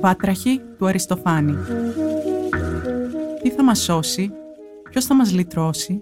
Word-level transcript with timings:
Βάτραχη 0.00 0.60
του 0.78 0.86
Αριστοφάνη 0.86 1.56
Τι 3.42 3.50
θα 3.50 3.64
μας 3.64 3.82
σώσει, 3.82 4.32
ποιος 4.90 5.04
θα 5.04 5.14
μας 5.14 5.32
λυτρώσει; 5.32 5.98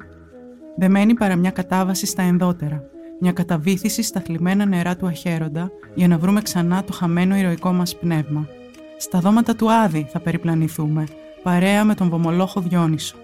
Δεν 0.76 0.90
μένει 0.90 1.14
παρά 1.14 1.36
μια 1.36 1.50
κατάβαση 1.50 2.06
στα 2.06 2.22
ενδότερα 2.22 2.88
μια 3.20 3.32
καταβήθηση 3.32 4.02
στα 4.02 4.20
θλιμμένα 4.20 4.66
νερά 4.66 4.96
του 4.96 5.06
αχέροντα 5.06 5.70
για 5.94 6.08
να 6.08 6.18
βρούμε 6.18 6.42
ξανά 6.42 6.84
το 6.84 6.92
χαμένο 6.92 7.36
ηρωικό 7.36 7.72
μας 7.72 7.96
πνεύμα. 7.96 8.48
Στα 8.96 9.18
δώματα 9.18 9.56
του 9.56 9.72
Άδη 9.72 10.06
θα 10.10 10.20
περιπλανηθούμε, 10.20 11.04
παρέα 11.42 11.84
με 11.84 11.94
τον 11.94 12.08
βομολόχο 12.08 12.60
Διόνυσο. 12.60 13.16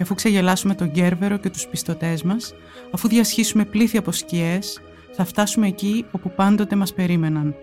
Και 0.00 0.06
αφού 0.06 0.14
ξεγελάσουμε 0.14 0.74
τον 0.74 0.90
Γκέρβερο 0.90 1.36
και 1.36 1.50
τους 1.50 1.66
πιστωτές 1.66 2.22
μας, 2.22 2.54
αφού 2.90 3.08
διασχίσουμε 3.08 3.64
πλήθη 3.64 3.96
από 3.96 4.12
σκιές, 4.12 4.80
θα 5.12 5.24
φτάσουμε 5.24 5.66
εκεί 5.66 6.04
όπου 6.10 6.30
πάντοτε 6.30 6.76
μας 6.76 6.94
περίμεναν. 6.94 7.54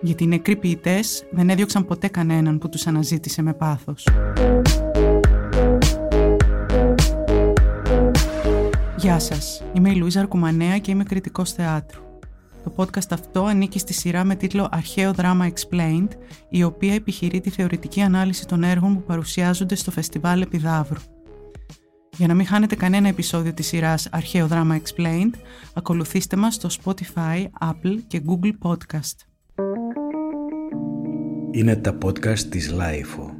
Γιατί 0.00 0.24
οι 0.24 0.26
νεκροί 0.26 0.56
ποιητές 0.56 1.26
δεν 1.30 1.50
έδιωξαν 1.50 1.84
ποτέ 1.84 2.08
κανέναν 2.08 2.58
που 2.58 2.68
τους 2.68 2.86
αναζήτησε 2.86 3.42
με 3.42 3.52
πάθος. 3.52 4.06
Γεια 8.96 9.18
σας, 9.18 9.62
είμαι 9.72 9.90
η 9.90 9.94
Λουίζα 9.94 10.20
Αρκουμανέα 10.20 10.78
και 10.78 10.90
είμαι 10.90 11.04
κριτικός 11.04 11.52
θεάτρου. 11.52 12.02
Το 12.64 12.72
podcast 12.76 13.10
αυτό 13.10 13.44
ανήκει 13.44 13.78
στη 13.78 13.92
σειρά 13.92 14.24
με 14.24 14.34
τίτλο 14.34 14.68
«Αρχαίο 14.70 15.12
δράμα 15.12 15.48
Explained», 15.48 16.10
η 16.48 16.62
οποία 16.62 16.94
επιχειρεί 16.94 17.40
τη 17.40 17.50
θεωρητική 17.50 18.00
ανάλυση 18.00 18.46
των 18.46 18.62
έργων 18.62 18.94
που 18.94 19.02
παρουσιάζονται 19.02 19.74
στο 19.74 19.90
Φεστιβάλ 19.90 20.40
Επιδαύρου. 20.40 21.00
Για 22.16 22.26
να 22.26 22.34
μην 22.34 22.46
χάνετε 22.46 22.74
κανένα 22.74 23.08
επεισόδιο 23.08 23.52
της 23.52 23.66
σειράς 23.66 24.08
«Αρχαίο 24.10 24.46
δράμα 24.46 24.80
Explained», 24.80 25.34
ακολουθήστε 25.74 26.36
μας 26.36 26.54
στο 26.54 26.68
Spotify, 26.82 27.44
Apple 27.60 27.98
και 28.06 28.22
Google 28.26 28.52
Podcast. 28.62 29.16
Είναι 31.50 31.76
τα 31.76 31.98
podcast 32.04 32.38
της 32.38 32.74
Lifeo. 32.74 33.30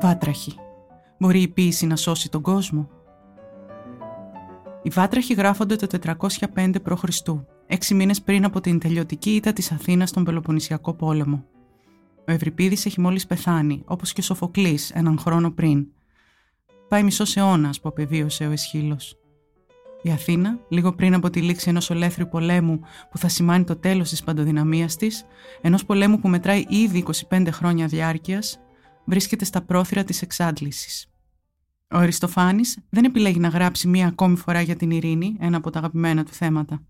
Βάτραχοι. 0.00 0.54
Μπορεί 1.22 1.42
η 1.42 1.48
ποίηση 1.48 1.86
να 1.86 1.96
σώσει 1.96 2.30
τον 2.30 2.42
κόσμο. 2.42 2.88
Οι 4.82 4.88
βάτραχοι 4.88 5.34
γράφονται 5.34 5.76
το 5.76 6.16
405 6.54 6.74
π.Χ., 6.82 7.04
έξι 7.66 7.94
μήνες 7.94 8.22
πριν 8.22 8.44
από 8.44 8.60
την 8.60 8.78
τελειωτική 8.78 9.30
ήττα 9.34 9.52
της 9.52 9.72
Αθήνας 9.72 10.08
στον 10.08 10.24
Πελοποννησιακό 10.24 10.94
πόλεμο. 10.94 11.44
Ο 12.28 12.32
Ευρυπίδης 12.32 12.86
έχει 12.86 13.00
μόλις 13.00 13.26
πεθάνει, 13.26 13.82
όπως 13.86 14.12
και 14.12 14.20
ο 14.20 14.22
Σοφοκλής 14.22 14.90
έναν 14.90 15.18
χρόνο 15.18 15.50
πριν. 15.50 15.86
Πάει 16.88 17.02
μισός 17.02 17.36
αιώνας 17.36 17.80
που 17.80 17.88
απεβίωσε 17.88 18.46
ο 18.46 18.50
Εσχύλος. 18.50 19.18
Η 20.02 20.10
Αθήνα, 20.10 20.58
λίγο 20.68 20.92
πριν 20.92 21.14
από 21.14 21.30
τη 21.30 21.42
λήξη 21.42 21.68
ενός 21.68 21.90
ολέθριου 21.90 22.28
πολέμου 22.28 22.80
που 23.10 23.18
θα 23.18 23.28
σημάνει 23.28 23.64
το 23.64 23.76
τέλος 23.76 24.08
της 24.08 24.22
παντοδυναμίας 24.22 24.96
της, 24.96 25.24
ενός 25.60 25.84
πολέμου 25.84 26.18
που 26.18 26.28
μετράει 26.28 26.64
ήδη 26.68 27.04
25 27.28 27.48
χρόνια 27.50 27.86
διάρκειας, 27.86 28.60
βρίσκεται 29.04 29.44
στα 29.44 29.62
πρόθυρα 29.62 30.04
της 30.04 30.22
εξάντλησης. 30.22 31.06
Ο 31.92 31.98
Αριστοφάνης 31.98 32.78
δεν 32.90 33.04
επιλέγει 33.04 33.38
να 33.38 33.48
γράψει 33.48 33.88
μία 33.88 34.06
ακόμη 34.06 34.36
φορά 34.36 34.60
για 34.60 34.76
την 34.76 34.90
ειρήνη, 34.90 35.36
ένα 35.40 35.56
από 35.56 35.70
τα 35.70 35.78
αγαπημένα 35.78 36.24
του 36.24 36.32
θέματα. 36.32 36.82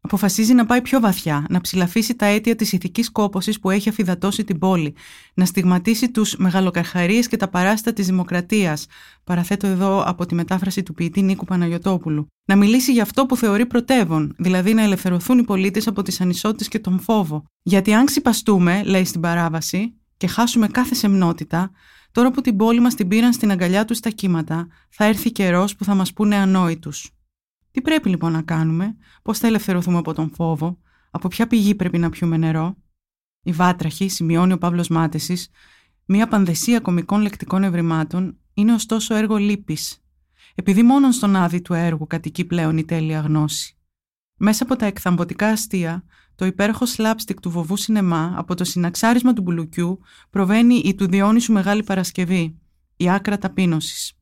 Αποφασίζει 0.00 0.54
να 0.54 0.66
πάει 0.66 0.82
πιο 0.82 1.00
βαθιά, 1.00 1.46
να 1.48 1.60
ψηλαφίσει 1.60 2.14
τα 2.14 2.26
αίτια 2.26 2.56
της 2.56 2.72
ηθικής 2.72 3.10
κόπωσης 3.10 3.60
που 3.60 3.70
έχει 3.70 3.88
αφιδατώσει 3.88 4.44
την 4.44 4.58
πόλη, 4.58 4.94
να 5.34 5.44
στιγματίσει 5.44 6.10
τους 6.10 6.36
μεγαλοκαρχαρίες 6.36 7.28
και 7.28 7.36
τα 7.36 7.48
παράστα 7.48 7.92
της 7.92 8.06
δημοκρατίας, 8.06 8.86
παραθέτω 9.24 9.66
εδώ 9.66 10.02
από 10.02 10.26
τη 10.26 10.34
μετάφραση 10.34 10.82
του 10.82 10.94
ποιητή 10.94 11.22
Νίκου 11.22 11.44
Παναγιωτόπουλου, 11.44 12.26
να 12.44 12.56
μιλήσει 12.56 12.92
για 12.92 13.02
αυτό 13.02 13.26
που 13.26 13.36
θεωρεί 13.36 13.66
πρωτεύον, 13.66 14.34
δηλαδή 14.38 14.74
να 14.74 14.82
ελευθερωθούν 14.82 15.38
οι 15.38 15.44
πολίτες 15.44 15.86
από 15.86 16.02
τις 16.02 16.20
ανισότητες 16.20 16.68
και 16.68 16.78
τον 16.78 17.00
φόβο. 17.00 17.44
Γιατί 17.62 17.94
αν 17.94 18.04
ξυπαστούμε, 18.04 18.82
λέει 18.82 19.04
στην 19.04 19.20
παράβαση, 19.20 19.94
και 20.16 20.26
χάσουμε 20.26 20.66
κάθε 20.66 20.94
σεμνότητα, 20.94 21.70
τώρα 22.14 22.30
που 22.30 22.40
την 22.40 22.56
πόλη 22.56 22.80
μας 22.80 22.94
την 22.94 23.08
πήραν 23.08 23.32
στην 23.32 23.50
αγκαλιά 23.50 23.84
τους 23.84 24.00
τα 24.00 24.10
κύματα, 24.10 24.66
θα 24.88 25.04
έρθει 25.04 25.32
καιρός 25.32 25.76
που 25.76 25.84
θα 25.84 25.94
μας 25.94 26.12
πούνε 26.12 26.36
ανόητους. 26.36 27.10
Τι 27.70 27.80
πρέπει 27.80 28.08
λοιπόν 28.08 28.32
να 28.32 28.42
κάνουμε, 28.42 28.96
πώς 29.22 29.38
θα 29.38 29.46
ελευθερωθούμε 29.46 29.98
από 29.98 30.14
τον 30.14 30.30
φόβο, 30.34 30.78
από 31.10 31.28
ποια 31.28 31.46
πηγή 31.46 31.74
πρέπει 31.74 31.98
να 31.98 32.10
πιούμε 32.10 32.36
νερό; 32.36 32.76
Η 33.42 33.52
βάτραχη, 33.52 34.08
σημειώνει 34.08 34.52
ο 34.52 34.58
Παύλος 34.58 34.88
Μάτεσης, 34.88 35.48
μια 36.04 36.28
πανδεσία 36.28 36.80
κομικών 36.80 37.20
λεκτικών 37.20 37.64
ευρημάτων, 37.64 38.38
είναι 38.54 38.72
ωστόσο 38.72 39.14
έργο 39.14 39.36
λύπης, 39.36 40.04
επειδή 40.54 40.82
μόνον 40.82 41.12
στον 41.12 41.36
άδει 41.36 41.60
του 41.60 41.72
έργου 41.72 42.06
κατοικεί 42.06 42.44
πλέον 42.44 42.78
η 42.78 42.84
τέλεια 42.84 43.20
γνώση. 43.20 43.78
Μέσα 44.36 44.62
από 44.62 44.76
τα 44.76 44.86
εκθαμβωτικά 44.86 45.48
αστεία, 45.48 46.04
το 46.34 46.46
υπέροχο 46.46 46.84
slapstick 46.96 47.36
του 47.42 47.50
βοβού 47.50 47.76
σινεμά 47.76 48.34
από 48.36 48.54
το 48.54 48.64
συναξάρισμα 48.64 49.32
του 49.32 49.42
μπουλουκιού 49.42 50.00
προβαίνει 50.30 50.74
η 50.74 50.94
του 50.94 51.06
Διόνυσου 51.06 51.52
Μεγάλη 51.52 51.82
Παρασκευή, 51.82 52.58
η 52.96 53.10
άκρα 53.10 53.38
ταπείνωσης. 53.38 54.12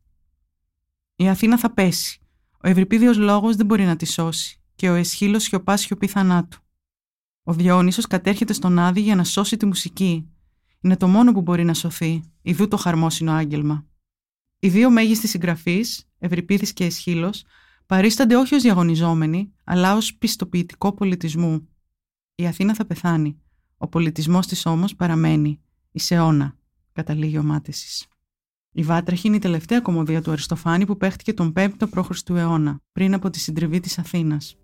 Η 1.16 1.28
Αθήνα 1.28 1.58
θα 1.58 1.72
πέσει. 1.72 2.20
Ο 2.64 2.68
ευρυπίδιος 2.68 3.16
λόγος 3.16 3.56
δεν 3.56 3.66
μπορεί 3.66 3.84
να 3.84 3.96
τη 3.96 4.06
σώσει 4.06 4.60
και 4.74 4.90
ο 4.90 4.94
εσχύλος 4.94 5.42
σιωπάς 5.42 5.80
σιωπή 5.80 6.06
θανάτου. 6.06 6.58
Ο 7.42 7.52
Διόνυσος 7.52 8.06
κατέρχεται 8.06 8.52
στον 8.52 8.78
Άδη 8.78 9.00
για 9.00 9.14
να 9.14 9.24
σώσει 9.24 9.56
τη 9.56 9.66
μουσική. 9.66 10.28
Είναι 10.80 10.96
το 10.96 11.08
μόνο 11.08 11.32
που 11.32 11.40
μπορεί 11.42 11.64
να 11.64 11.74
σωθεί, 11.74 12.22
ιδού 12.42 12.68
το 12.68 12.76
χαρμόσυνο 12.76 13.32
άγγελμα. 13.32 13.86
Οι 14.58 14.68
δύο 14.68 14.90
μέγιστοι 14.90 15.28
συγγραφείς, 15.28 16.08
Ευρυπίδης 16.18 16.72
και 16.72 16.84
Εσχύλος, 16.84 17.44
παρίστανται 17.86 18.36
όχι 18.36 18.54
ως 18.54 18.62
διαγωνιζόμενοι, 18.62 19.52
αλλά 19.64 19.96
ως 19.96 20.14
πιστοποιητικό 20.14 20.92
πολιτισμού. 20.92 21.68
Η 22.34 22.46
Αθήνα 22.46 22.74
θα 22.74 22.86
πεθάνει. 22.86 23.40
Ο 23.76 23.88
πολιτισμός 23.88 24.46
της 24.46 24.66
όμως 24.66 24.96
παραμένει. 24.96 25.60
Η 25.90 26.00
αιώνα, 26.08 26.56
καταλήγει 26.92 27.38
ο 27.38 27.42
Μάτεσης. 27.42 28.06
Η 28.72 28.82
Βάτραχη 28.82 29.26
είναι 29.26 29.36
η 29.36 29.38
τελευταία 29.38 29.80
κομμωδία 29.80 30.22
του 30.22 30.30
Αριστοφάνη 30.30 30.86
που 30.86 30.96
παίχτηκε 30.96 31.34
τον 31.34 31.52
5ο 31.56 31.88
π.Χ. 31.90 32.30
αιώνα, 32.30 32.80
πριν 32.92 33.14
από 33.14 33.30
τη 33.30 33.38
συντριβή 33.38 33.80
της 33.80 33.98
Αθήνας. 33.98 34.56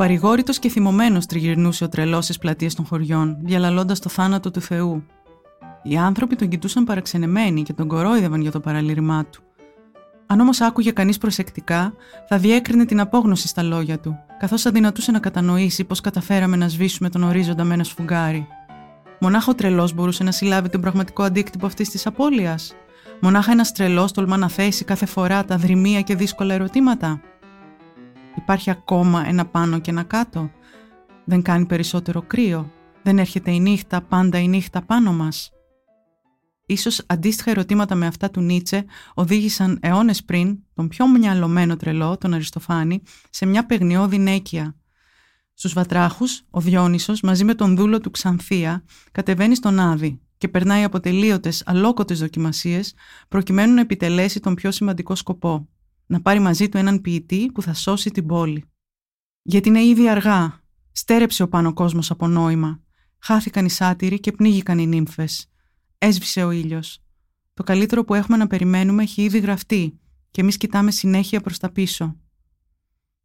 Απαρηγόρητος 0.00 0.58
και 0.58 0.68
θυμωμένος 0.68 1.26
τριγυρνούσε 1.26 1.84
ο 1.84 1.88
τρελός 1.88 2.24
στις 2.24 2.38
πλατείες 2.38 2.74
των 2.74 2.86
χωριών, 2.86 3.36
διαλαλώντας 3.40 4.00
το 4.00 4.08
θάνατο 4.08 4.50
του 4.50 4.60
Θεού. 4.60 5.04
Οι 5.82 5.96
άνθρωποι 5.96 6.36
τον 6.36 6.48
κοιτούσαν 6.48 6.84
παραξενεμένοι 6.84 7.62
και 7.62 7.72
τον 7.72 7.88
κορόιδευαν 7.88 8.40
για 8.40 8.50
το 8.50 8.60
παραλήρημά 8.60 9.24
του. 9.24 9.42
Αν 10.26 10.40
όμως 10.40 10.60
άκουγε 10.60 10.90
κανείς 10.90 11.18
προσεκτικά, 11.18 11.92
θα 12.28 12.38
διέκρινε 12.38 12.84
την 12.84 13.00
απόγνωση 13.00 13.48
στα 13.48 13.62
λόγια 13.62 13.98
του, 13.98 14.16
καθώς 14.38 14.66
αδυνατούσε 14.66 15.10
να 15.10 15.18
κατανοήσει 15.18 15.84
πώς 15.84 16.00
καταφέραμε 16.00 16.56
να 16.56 16.68
σβήσουμε 16.68 17.08
τον 17.08 17.22
ορίζοντα 17.22 17.64
με 17.64 17.74
ένα 17.74 17.84
σφουγγάρι. 17.84 18.46
Μονάχα 19.20 19.50
ο 19.50 19.54
τρελός 19.54 19.94
μπορούσε 19.94 20.24
να 20.24 20.32
συλλάβει 20.32 20.68
τον 20.68 20.80
πραγματικό 20.80 21.22
αντίκτυπο 21.22 21.66
αυτής 21.66 21.88
της 21.88 22.06
απώλειας. 22.06 22.74
Μονάχα 23.20 23.52
ένας 23.52 23.72
τρελός 23.72 24.12
τολμά 24.12 24.36
να 24.36 24.48
θέσει 24.48 24.84
κάθε 24.84 25.06
φορά 25.06 25.44
τα 25.44 25.56
δρυμία 25.56 26.00
και 26.00 26.14
δύσκολα 26.14 26.54
ερωτήματα. 26.54 27.20
Υπάρχει 28.38 28.70
ακόμα 28.70 29.28
ένα 29.28 29.46
πάνω 29.46 29.78
και 29.78 29.90
ένα 29.90 30.02
κάτω. 30.02 30.50
Δεν 31.24 31.42
κάνει 31.42 31.66
περισσότερο 31.66 32.22
κρύο. 32.22 32.72
Δεν 33.02 33.18
έρχεται 33.18 33.50
η 33.50 33.60
νύχτα 33.60 34.02
πάντα 34.02 34.38
η 34.38 34.48
νύχτα 34.48 34.82
πάνω 34.82 35.12
μας. 35.12 35.50
Ίσως 36.66 37.02
αντίστοιχα 37.06 37.50
ερωτήματα 37.50 37.94
με 37.94 38.06
αυτά 38.06 38.30
του 38.30 38.40
Νίτσε 38.40 38.84
οδήγησαν 39.14 39.78
αιώνες 39.82 40.24
πριν 40.24 40.58
τον 40.74 40.88
πιο 40.88 41.08
μυαλωμένο 41.08 41.76
τρελό, 41.76 42.18
τον 42.18 42.34
Αριστοφάνη, 42.34 43.02
σε 43.30 43.46
μια 43.46 43.66
παιγνιώδη 43.66 44.18
νέκεια. 44.18 44.76
Στους 45.54 45.72
βατράχους, 45.72 46.42
ο 46.50 46.60
Διόνυσος 46.60 47.20
μαζί 47.20 47.44
με 47.44 47.54
τον 47.54 47.76
δούλο 47.76 48.00
του 48.00 48.10
Ξανθία 48.10 48.84
κατεβαίνει 49.12 49.54
στον 49.54 49.78
Άδη 49.78 50.20
και 50.38 50.48
περνάει 50.48 50.84
από 50.84 51.00
τελείωτες 51.00 51.62
αλόκοτες 51.66 52.18
δοκιμασίες 52.18 52.94
προκειμένου 53.28 53.74
να 53.74 53.80
επιτελέσει 53.80 54.40
τον 54.40 54.54
πιο 54.54 54.70
σημαντικό 54.70 55.14
σκοπό, 55.14 55.68
να 56.08 56.20
πάρει 56.20 56.38
μαζί 56.38 56.68
του 56.68 56.76
έναν 56.76 57.00
ποιητή 57.00 57.50
που 57.54 57.62
θα 57.62 57.74
σώσει 57.74 58.10
την 58.10 58.26
πόλη. 58.26 58.64
Γιατί 59.42 59.68
είναι 59.68 59.84
ήδη 59.84 60.08
αργά. 60.08 60.60
Στέρεψε 60.92 61.42
ο 61.42 61.48
πάνω 61.48 61.72
κόσμος 61.72 62.10
από 62.10 62.26
νόημα. 62.26 62.82
Χάθηκαν 63.18 63.64
οι 63.64 63.70
σάτυροι 63.70 64.20
και 64.20 64.32
πνίγηκαν 64.32 64.78
οι 64.78 64.86
νύμφες. 64.86 65.50
Έσβησε 65.98 66.44
ο 66.44 66.50
ήλιος. 66.50 67.02
Το 67.54 67.62
καλύτερο 67.62 68.04
που 68.04 68.14
έχουμε 68.14 68.36
να 68.36 68.46
περιμένουμε 68.46 69.02
έχει 69.02 69.22
ήδη 69.22 69.38
γραφτεί 69.38 70.00
και 70.30 70.40
εμείς 70.40 70.56
κοιτάμε 70.56 70.90
συνέχεια 70.90 71.40
προς 71.40 71.58
τα 71.58 71.70
πίσω. 71.72 72.16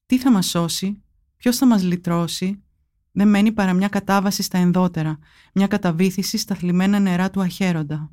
Τι 0.05 0.19
θα 0.19 0.31
μας 0.31 0.47
σώσει, 0.47 1.03
ποιος 1.37 1.57
θα 1.57 1.65
μας 1.65 1.83
λυτρώσει, 1.83 2.63
δεν 3.11 3.27
μένει 3.27 3.51
παρά 3.51 3.73
μια 3.73 3.87
κατάβαση 3.87 4.43
στα 4.43 4.57
ενδότερα, 4.57 5.17
μια 5.53 5.67
καταβήθηση 5.67 6.37
στα 6.37 6.55
θλιμμένα 6.55 6.99
νερά 6.99 7.29
του 7.29 7.41
αχέροντα. 7.41 8.11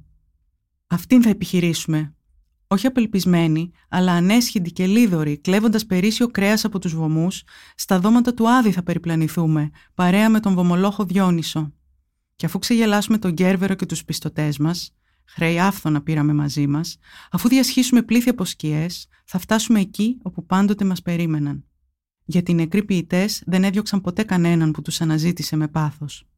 Αυτήν 0.87 1.23
θα 1.23 1.29
επιχειρήσουμε. 1.29 2.15
Όχι 2.73 2.87
απελπισμένοι, 2.87 3.71
αλλά 3.89 4.13
ανέσχυντοι 4.13 4.73
και 4.73 4.87
λίδωροι, 4.87 5.39
κλέβοντας 5.39 5.87
περίσσιο 5.87 6.27
κρέας 6.27 6.65
από 6.65 6.79
τους 6.79 6.95
βωμούς, 6.95 7.43
στα 7.75 8.01
δώματα 8.01 8.35
του 8.35 8.49
Άδη 8.49 8.73
θα 8.73 8.83
περιπλανηθούμε, 8.83 9.71
παρέα 9.95 10.29
με 10.31 10.41
τον 10.41 10.55
βομολόχο 10.55 11.05
Διόνυσο. 11.05 11.73
Και 12.37 12.47
αφού 12.47 12.59
ξεγελάσουμε 12.59 13.19
τον 13.19 13.33
Γκέρβερο 13.33 13.75
και 13.75 13.87
τους 13.87 14.05
πιστωτές 14.05 14.59
μας, 14.59 14.97
χρέη 15.25 15.61
άφθονα 15.61 16.03
πήραμε 16.03 16.33
μαζί 16.33 16.67
μας, 16.67 16.97
αφού 17.31 17.49
διασχίσουμε 17.49 18.03
πλήθη 18.03 18.29
από 18.29 18.45
σκιές, 18.45 19.09
θα 19.25 19.39
φτάσουμε 19.39 19.81
εκεί 19.81 20.19
όπου 20.23 20.47
πάντοτε 20.47 20.85
μας 20.85 21.03
περίμεναν 21.03 21.65
γιατί 22.31 22.51
οι 22.51 22.55
νεκροί 22.55 22.85
ποιητές 22.85 23.43
δεν 23.47 23.65
έδιωξαν 23.65 24.01
ποτέ 24.01 24.23
κανέναν 24.23 24.71
που 24.71 24.83
τους 24.83 25.01
αναζήτησε 25.01 25.57
με 25.57 25.69
πάθος. 25.69 26.29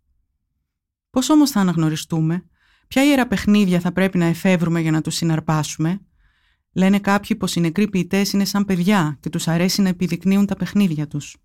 Πώς 1.10 1.30
όμως 1.30 1.50
θα 1.50 1.60
αναγνωριστούμε, 1.60 2.44
ποια 2.88 3.04
ιερά 3.04 3.26
παιχνίδια 3.26 3.80
θα 3.80 3.92
πρέπει 3.92 4.18
να 4.18 4.24
εφεύρουμε 4.24 4.80
για 4.80 4.90
να 4.90 5.00
τους 5.00 5.14
συναρπάσουμε; 5.14 6.00
Λένε 6.72 6.98
κάποιοι 6.98 7.36
πως 7.36 7.54
οι 7.54 7.60
νεκροί 7.60 7.88
ποιητές 7.88 8.32
είναι 8.32 8.44
σαν 8.44 8.64
παιδιά 8.64 9.16
και 9.20 9.28
τους 9.28 9.48
αρέσει 9.48 9.82
να 9.82 9.88
επιδεικνύουν 9.88 10.46
τα 10.46 10.56
παιχνίδια 10.56 11.06
τους. 11.06 11.36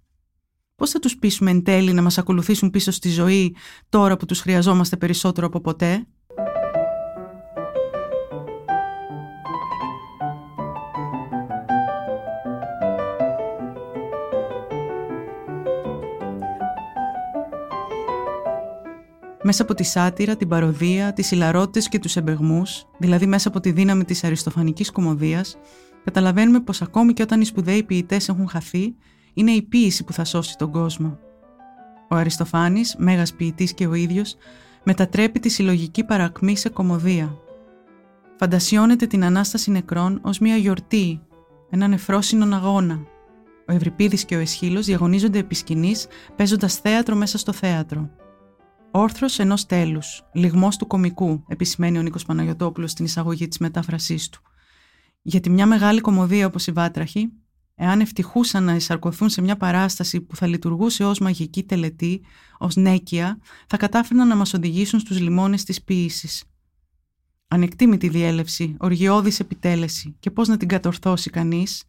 Πώς 0.76 0.90
θα 0.90 1.00
τους 1.00 1.18
πείσουμε 1.18 1.52
εν 1.52 1.64
τέλει 1.64 1.94
να 1.94 2.02
μας 2.02 2.18
ακολουθήσουν 2.18 2.70
πίσω 2.70 2.92
στη 2.92 3.10
ζωή 3.10 3.56
τώρα 3.90 4.18
που 4.18 4.26
τους 4.26 4.40
χρειαζόμαστε 4.40 4.98
περισσότερο 4.98 5.48
από 5.48 5.62
ποτέ; 5.62 6.08
Μέσα 19.48 19.64
από 19.64 19.74
τη 19.74 19.84
σάτυρα, 19.84 20.36
την 20.36 20.48
παροδία, 20.48 21.14
τις 21.14 21.32
ηλαρότητες 21.32 21.90
και 21.90 22.00
τους 22.00 22.16
εμπεγμούς, 22.16 22.86
δηλαδή 22.98 23.26
μέσα 23.26 23.48
από 23.48 23.60
τη 23.60 23.72
δύναμη 23.72 24.04
της 24.04 24.24
αριστοφανικής 24.24 24.92
κομμωδίας, 24.92 25.58
καταλαβαίνουμε 26.04 26.60
πως 26.60 26.82
ακόμη 26.82 27.14
και 27.14 27.22
όταν 27.22 27.42
οι 27.42 27.46
σπουδαίοι 27.46 27.84
ποιητές 27.84 28.30
έχουν 28.30 28.50
χαθεί, 28.50 28.96
είναι 29.34 29.52
η 29.52 29.62
ποίηση 29.62 30.04
που 30.04 30.14
θα 30.14 30.26
σώσει 30.26 30.58
τον 30.58 30.72
κόσμο. 30.72 31.20
Ο 32.10 32.16
Αριστοφάνης, 32.16 32.96
μέγας 32.98 33.34
ποιητής 33.34 33.74
και 33.74 33.88
ο 33.88 33.94
ίδιος, 33.94 34.36
μετατρέπει 34.84 35.40
τη 35.40 35.50
συλλογική 35.50 36.04
παρακμή 36.04 36.58
σε 36.58 36.70
κομμωδία. 36.70 37.38
Φαντασιώνεται 38.36 39.08
την 39.08 39.24
Ανάσταση 39.24 39.72
νεκρών 39.72 40.20
ως 40.22 40.40
μια 40.40 40.56
γιορτή, 40.56 41.22
έναν 41.70 41.94
εφρόσινον 41.94 42.54
αγώνα. 42.54 43.00
Ο 43.68 43.74
Ευρυπίδης 43.74 44.26
και 44.26 44.36
ο 44.36 44.40
Εσχύλος 44.40 44.86
διαγωνίζονται 44.86 45.40
επί 45.40 45.56
σκηνής, 45.56 46.08
παίζοντας 46.36 46.76
θέατρο 46.76 47.16
μέσα 47.16 47.38
στο 47.38 47.52
θέατρο. 47.52 48.10
Όρθρος 48.92 49.40
ενός 49.40 49.66
τέλους, 49.66 50.24
λιγμός 50.34 50.78
του 50.78 50.88
κομικού, 50.88 51.44
επισημαίνει 51.48 51.98
ο 51.98 52.02
Νίκος 52.02 52.26
Παναγιωτόπουλος 52.26 52.92
στην 52.92 53.06
εισαγωγή 53.06 53.48
της 53.48 53.58
μετάφρασής 53.58 54.30
του. 54.30 54.42
Γιατί 55.22 55.50
μια 55.50 55.66
μεγάλη 55.66 56.02
κομμωδία 56.02 56.46
όπως 56.46 56.68
η 56.68 56.72
Βάτραχη, 56.72 57.30
εάν 57.76 58.00
ευτυχούσαν 58.00 58.64
να 58.64 58.76
εισαρκωθούν 58.76 59.30
σε 59.30 59.42
μια 59.42 59.58
παράσταση 59.58 60.22
που 60.22 60.36
θα 60.36 60.48
λειτουργούσε 60.48 61.06
ως 61.06 61.20
μαγική 61.20 61.64
τελετή, 61.64 62.22
ως 62.58 62.76
νέκια, 62.76 63.40
θα 63.68 63.78
κατάφερναν 63.78 64.28
να 64.28 64.36
μας 64.36 64.54
οδηγήσουν 64.54 65.00
στους 65.00 65.20
λιμόνες 65.20 65.64
της 65.64 65.84
ποίησης. 65.84 66.44
Ανεκτήμητη 67.48 68.10
διέλευση, 68.10 68.76
οργιώδης 68.80 69.40
επιτέλεση 69.40 70.16
και 70.20 70.32
πώς 70.32 70.48
να 70.48 70.58
την 70.58 70.68
κατορθώσει 70.68 71.30
κανείς, 71.30 71.84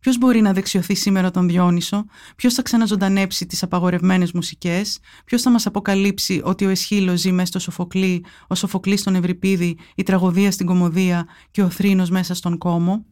Ποιος 0.00 0.18
μπορεί 0.18 0.40
να 0.40 0.52
δεξιωθεί 0.52 0.94
σήμερα 0.94 1.30
τον 1.30 1.48
Διόνυσο, 1.48 2.04
ποιος 2.36 2.54
θα 2.54 2.62
ξαναζωντανέψει 2.62 3.46
τις 3.46 3.62
απαγορευμένες 3.62 4.32
μουσικές, 4.32 4.98
ποιος 5.24 5.42
θα 5.42 5.50
μας 5.50 5.66
αποκαλύψει 5.66 6.40
ότι 6.44 6.66
ο 6.66 6.68
Εσχύλος 6.68 7.20
ζει 7.20 7.32
μέσα 7.32 7.46
στο 7.46 7.58
Σοφοκλή, 7.58 8.24
ο 8.46 8.54
Σοφοκλής 8.54 9.00
στον 9.00 9.14
Ευρυπίδη, 9.14 9.76
η 9.94 10.02
τραγωδία 10.02 10.50
στην 10.50 10.66
Κομμωδία 10.66 11.26
και 11.50 11.62
ο 11.62 11.70
Θρήνος 11.70 12.10
μέσα 12.10 12.34
στον 12.34 12.58
Κόμο; 12.58 13.04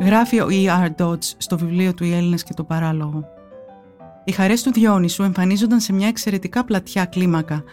Γράφει 0.00 0.40
ο 0.40 0.46
E.R. 0.50 0.88
Dodge 0.96 1.24
στο 1.36 1.58
βιβλίο 1.58 1.94
του 1.94 2.04
«Οι 2.04 2.12
Έλληνες 2.12 2.42
και 2.42 2.54
το 2.54 2.64
παράλογο». 2.64 3.37
Οι 4.28 4.32
χαρές 4.32 4.62
του 4.62 4.72
Διόνυσου 4.72 5.22
εμφανίζονταν 5.22 5.80
σε 5.80 5.92
μια 5.92 6.08
εξαιρετικά 6.08 6.64
πλατιά 6.64 7.04
κλίμακα, 7.04 7.64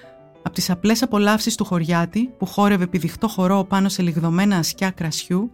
από 0.44 0.56
τις 0.56 0.70
απλές 0.70 1.02
απολαύσεις 1.02 1.56
του 1.56 1.66
χωριάτη 1.66 2.28
που 2.38 2.46
χόρευε 2.46 2.88
πηδιχτό 2.88 3.28
χορό 3.28 3.64
πάνω 3.64 3.90
σε 3.90 4.02
λιγδωμένα 4.02 4.58
ασκιά 4.58 4.92
κρασιού, 4.92 5.52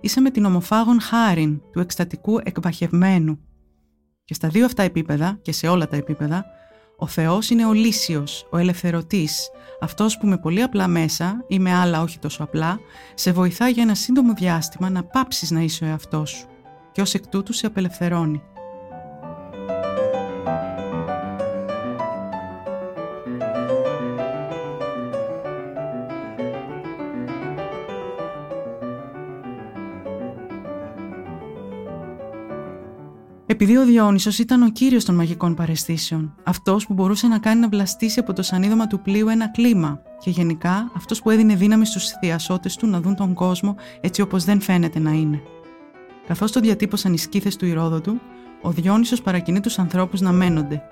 ίσα 0.00 0.20
με 0.20 0.30
την 0.30 0.44
ομοφάγων 0.44 1.00
χάριν 1.00 1.60
του 1.72 1.80
εκστατικού 1.80 2.38
εκβαχευμένου. 2.42 3.38
Και 4.24 4.34
στα 4.34 4.48
δύο 4.48 4.64
αυτά 4.64 4.82
επίπεδα, 4.82 5.38
και 5.42 5.52
σε 5.52 5.68
όλα 5.68 5.88
τα 5.88 5.96
επίπεδα, 5.96 6.44
ο 6.96 7.06
Θεός 7.06 7.50
είναι 7.50 7.66
ο 7.66 7.72
λύσιος, 7.72 8.48
ο 8.50 8.58
ελευθερωτής, 8.58 9.50
αυτός 9.80 10.18
που 10.18 10.26
με 10.26 10.38
πολύ 10.38 10.62
απλά 10.62 10.88
μέσα 10.88 11.44
ή 11.48 11.58
με 11.58 11.74
άλλα 11.74 12.02
όχι 12.02 12.18
τόσο 12.18 12.42
απλά, 12.42 12.78
σε 13.14 13.32
βοηθά 13.32 13.68
για 13.68 13.82
ένα 13.82 13.94
σύντομο 13.94 14.32
διάστημα 14.32 14.90
να 14.90 15.04
πάψεις 15.04 15.50
να 15.50 15.60
είσαι 15.60 15.84
ο 15.84 15.86
εαυτός 15.86 16.30
σου 16.30 16.46
και 16.92 17.00
ως 17.00 17.14
εκ 17.14 17.26
τούτου 17.26 17.52
σε 17.52 17.66
απελευθερώνει. 17.66 18.42
Επειδή 33.52 33.76
ο 33.76 33.84
Διόνυσος 33.84 34.38
ήταν 34.38 34.62
ο 34.62 34.68
κύριος 34.68 35.04
των 35.04 35.14
μαγικών 35.14 35.54
παρεστήσεων, 35.54 36.34
αυτός 36.42 36.86
που 36.86 36.92
μπορούσε 36.92 37.26
να 37.26 37.38
κάνει 37.38 37.60
να 37.60 37.68
βλαστήσει 37.68 38.18
από 38.18 38.32
το 38.32 38.42
σανίδωμα 38.42 38.86
του 38.86 39.00
πλοίου 39.00 39.28
ένα 39.28 39.48
κλίμα 39.48 40.00
και 40.18 40.30
γενικά 40.30 40.90
αυτός 40.96 41.22
που 41.22 41.30
έδινε 41.30 41.54
δύναμη 41.54 41.86
στους 41.86 42.08
θειασότες 42.08 42.76
του 42.76 42.86
να 42.86 43.00
δουν 43.00 43.14
τον 43.16 43.34
κόσμο 43.34 43.76
έτσι 44.00 44.20
όπως 44.20 44.44
δεν 44.44 44.60
φαίνεται 44.60 44.98
να 44.98 45.10
είναι. 45.10 45.42
Καθώς 46.26 46.52
το 46.52 46.60
διατύπωσαν 46.60 47.12
οι 47.12 47.18
σκήθες 47.18 47.56
του 47.56 47.66
Ηρόδοτου, 47.66 48.20
ο 48.62 48.70
Διόνυσος 48.70 49.22
παρακινεί 49.22 49.60
τους 49.60 49.78
ανθρώπους 49.78 50.20
να 50.20 50.32
μένονται, 50.32 50.82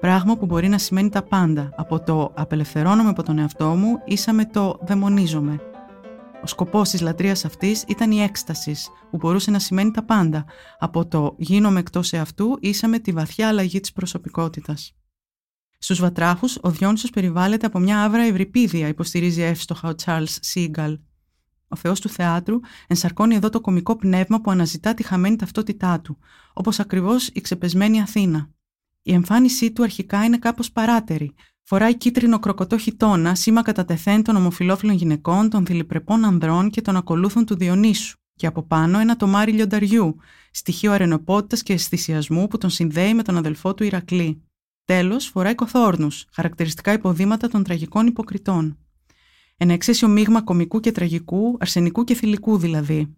πράγμα 0.00 0.36
που 0.36 0.46
μπορεί 0.46 0.68
να 0.68 0.78
σημαίνει 0.78 1.08
τα 1.08 1.22
πάντα, 1.22 1.70
από 1.76 2.00
το 2.00 2.32
«απελευθερώνομαι 2.34 3.08
από 3.08 3.22
τον 3.22 3.38
εαυτό 3.38 3.66
μου» 3.66 4.00
ίσα 4.04 4.32
με 4.32 4.44
το 4.44 4.78
«δαιμονίζομαι», 4.82 5.60
ο 6.42 6.46
σκοπός 6.46 6.90
της 6.90 7.00
λατρείας 7.00 7.44
αυτής 7.44 7.84
ήταν 7.88 8.10
η 8.10 8.22
έκστασης, 8.22 8.88
που 9.10 9.16
μπορούσε 9.16 9.50
να 9.50 9.58
σημαίνει 9.58 9.90
τα 9.90 10.04
πάντα, 10.04 10.44
από 10.78 11.06
το 11.06 11.34
γίνομαι 11.38 11.80
εκτός 11.80 12.12
εαυτού 12.12 12.58
ίσα 12.60 12.88
με 12.88 12.98
τη 12.98 13.12
βαθιά 13.12 13.48
αλλαγή 13.48 13.80
της 13.80 13.92
προσωπικότητας. 13.92 14.92
Στους 15.78 16.00
βατράχους, 16.00 16.58
ο 16.62 16.70
Διόνυσος 16.70 17.10
περιβάλλεται 17.10 17.66
από 17.66 17.78
μια 17.78 18.02
άβρα 18.02 18.22
ευρυπίδια, 18.22 18.88
υποστηρίζει 18.88 19.42
εύστοχα 19.42 19.88
ο 19.88 19.94
Τσάρλς 19.94 20.38
Σίγκαλ. 20.40 20.98
Ο 21.68 21.76
Θεός 21.76 22.00
του 22.00 22.08
θεάτρου 22.08 22.58
ενσαρκώνει 22.86 23.34
εδώ 23.34 23.48
το 23.48 23.60
κομικό 23.60 23.96
πνεύμα 23.96 24.40
που 24.40 24.50
αναζητά 24.50 24.94
τη 24.94 25.02
χαμένη 25.02 25.36
ταυτότητά 25.36 26.00
του, 26.00 26.18
όπως 26.52 26.80
ακριβώς 26.80 27.28
η 27.28 27.40
ξεπεσμένη 27.40 28.00
Αθήνα. 28.00 28.50
Η 29.02 29.12
εμφάνισή 29.12 29.72
του 29.72 29.82
αρχικά 29.82 30.24
είναι 30.24 30.38
κάπως 30.38 30.72
παράτερη, 30.72 31.34
Φοράει 31.70 31.96
κίτρινο 31.96 32.38
κροκοτό 32.38 32.78
χιτόνα, 32.78 33.34
σήμα 33.34 33.62
κατά 33.62 33.84
τεθέν 33.84 34.22
των 34.22 34.36
ομοφυλόφιλων 34.36 34.94
γυναικών, 34.94 35.50
των 35.50 35.66
θηλυπρεπών 35.66 36.24
ανδρών 36.24 36.70
και 36.70 36.80
των 36.80 36.96
ακολούθων 36.96 37.44
του 37.44 37.56
Διονύσου. 37.56 38.16
Και 38.34 38.46
από 38.46 38.62
πάνω 38.62 38.98
ένα 38.98 39.16
τομάρι 39.16 39.52
λιονταριού, 39.52 40.16
στοιχείο 40.50 40.92
αρενοπότητας 40.92 41.62
και 41.62 41.72
αισθησιασμού 41.72 42.48
που 42.48 42.58
τον 42.58 42.70
συνδέει 42.70 43.14
με 43.14 43.22
τον 43.22 43.36
αδελφό 43.36 43.74
του 43.74 43.84
Ηρακλή. 43.84 44.42
Τέλος, 44.84 45.26
φοράει 45.26 45.54
κοθόρνους, 45.54 46.26
χαρακτηριστικά 46.32 46.92
υποδήματα 46.92 47.48
των 47.48 47.62
τραγικών 47.62 48.06
υποκριτών. 48.06 48.78
Ένα 49.56 49.72
εξαίσιο 49.72 50.08
μείγμα 50.08 50.42
κομικού 50.42 50.80
και 50.80 50.92
τραγικού, 50.92 51.56
αρσενικού 51.60 52.04
και 52.04 52.14
θηλυκού 52.14 52.58
δηλαδή. 52.58 53.16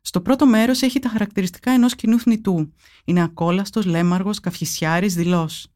Στο 0.00 0.20
πρώτο 0.20 0.46
μέρος 0.46 0.82
έχει 0.82 0.98
τα 0.98 1.08
χαρακτηριστικά 1.08 1.70
ενός 1.70 1.94
κοινού 1.94 2.18
θνητού. 2.18 2.72
Είναι 3.04 3.22
ακόλαστος, 3.22 3.84
λέμαργος, 3.84 4.40
καυχησιάρη, 4.40 5.06
δηλός. 5.06 5.71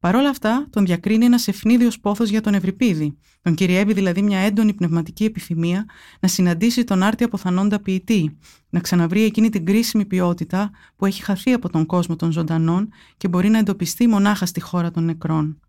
Παρ' 0.00 0.14
όλα 0.14 0.28
αυτά, 0.28 0.66
τον 0.70 0.84
διακρίνει 0.84 1.24
ένας 1.24 1.48
ευνίδιος 1.48 2.00
πόθος 2.00 2.28
για 2.28 2.40
τον 2.40 2.54
Ευρυπίδη. 2.54 3.18
Τον 3.42 3.54
κυριεύει 3.54 3.92
δηλαδή 3.92 4.22
μια 4.22 4.38
έντονη 4.38 4.74
πνευματική 4.74 5.24
επιθυμία 5.24 5.84
να 6.20 6.28
συναντήσει 6.28 6.84
τον 6.84 7.02
άρτη 7.02 7.24
αποθανόντα 7.24 7.80
ποιητή, 7.80 8.38
να 8.70 8.80
ξαναβρει 8.80 9.22
εκείνη 9.22 9.48
την 9.48 9.66
κρίσιμη 9.66 10.04
ποιότητα 10.04 10.70
που 10.96 11.06
έχει 11.06 11.22
χαθεί 11.22 11.52
από 11.52 11.68
τον 11.68 11.86
κόσμο 11.86 12.16
των 12.16 12.32
ζωντανών 12.32 12.88
και 13.16 13.28
μπορεί 13.28 13.48
να 13.48 13.58
εντοπιστεί 13.58 14.06
μονάχα 14.06 14.46
στη 14.46 14.60
χώρα 14.60 14.90
των 14.90 15.04
νεκρών. 15.04 15.60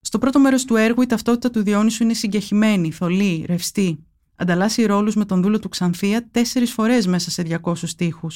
Στο 0.00 0.18
πρώτο 0.18 0.40
μέρος 0.40 0.64
του 0.64 0.76
έργου, 0.76 1.02
η 1.02 1.06
ταυτότητα 1.06 1.50
του 1.50 1.62
Διόνυσου 1.62 2.02
είναι 2.02 2.14
συγκεχημένη, 2.14 2.90
θολή, 2.90 3.44
ρευστή. 3.46 4.04
Ανταλλάσσει 4.36 4.84
ρόλους 4.84 5.14
με 5.14 5.24
τον 5.24 5.42
δούλο 5.42 5.58
του 5.58 5.68
Ξανθία 5.68 6.28
τέσσερις 6.30 6.72
φορές 6.72 7.06
μέσα 7.06 7.30
σε 7.30 7.42
200 7.42 7.74
τείχου. 7.96 8.26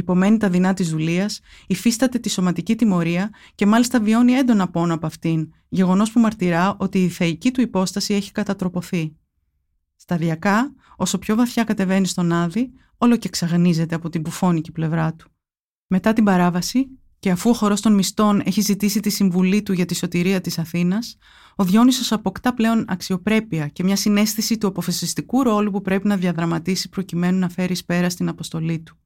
Υπομένει 0.00 0.36
τα 0.36 0.48
δεινά 0.48 0.74
της 0.74 0.90
δουλεία, 0.90 1.30
υφίσταται 1.66 2.18
τη 2.18 2.28
σωματική 2.28 2.76
τιμωρία 2.76 3.30
και 3.54 3.66
μάλιστα 3.66 4.00
βιώνει 4.00 4.32
έντονα 4.32 4.68
πόνο 4.68 4.94
από 4.94 5.06
αυτήν, 5.06 5.52
γεγονός 5.68 6.12
που 6.12 6.20
μαρτυρά 6.20 6.76
ότι 6.78 7.04
η 7.04 7.08
θεϊκή 7.08 7.50
του 7.50 7.60
υπόσταση 7.60 8.14
έχει 8.14 8.32
κατατροποθεί. 8.32 9.16
Σταδιακά, 9.96 10.74
όσο 10.96 11.18
πιο 11.18 11.36
βαθιά 11.36 11.64
κατεβαίνει 11.64 12.06
στον 12.06 12.32
Άδη, 12.32 12.70
όλο 12.98 13.16
και 13.16 13.28
εξαγνίζεται 13.28 13.94
από 13.94 14.08
την 14.08 14.20
μπουφώνικη 14.20 14.72
πλευρά 14.72 15.14
του. 15.14 15.30
Μετά 15.86 16.12
την 16.12 16.24
παράβαση, 16.24 16.88
και 17.18 17.30
αφού 17.30 17.50
ο 17.50 17.52
χορός 17.52 17.80
των 17.80 17.94
μισθών 17.94 18.42
έχει 18.44 18.60
ζητήσει 18.60 19.00
τη 19.00 19.10
συμβουλή 19.10 19.62
του 19.62 19.72
για 19.72 19.86
τη 19.86 19.94
σωτηρία 19.94 20.40
της 20.40 20.58
Αθήνας, 20.58 21.16
ο 21.56 21.64
Διόνυσος 21.64 22.12
αποκτά 22.12 22.54
πλέον 22.54 22.84
αξιοπρέπεια 22.88 23.68
και 23.68 23.84
μια 23.84 23.96
συνέστηση 23.96 24.58
του 24.58 24.66
αποφασιστικού 24.66 25.42
ρόλου 25.42 25.70
που 25.70 25.80
πρέπει 25.82 26.08
να 26.08 26.16
διαδραματίσει 26.16 26.88
προκειμένου 26.88 27.38
να 27.38 27.48
φέρει 27.48 27.76
πέρα 27.86 28.10
στην 28.10 28.28
αποστολή 28.28 28.78
του. 28.80 28.98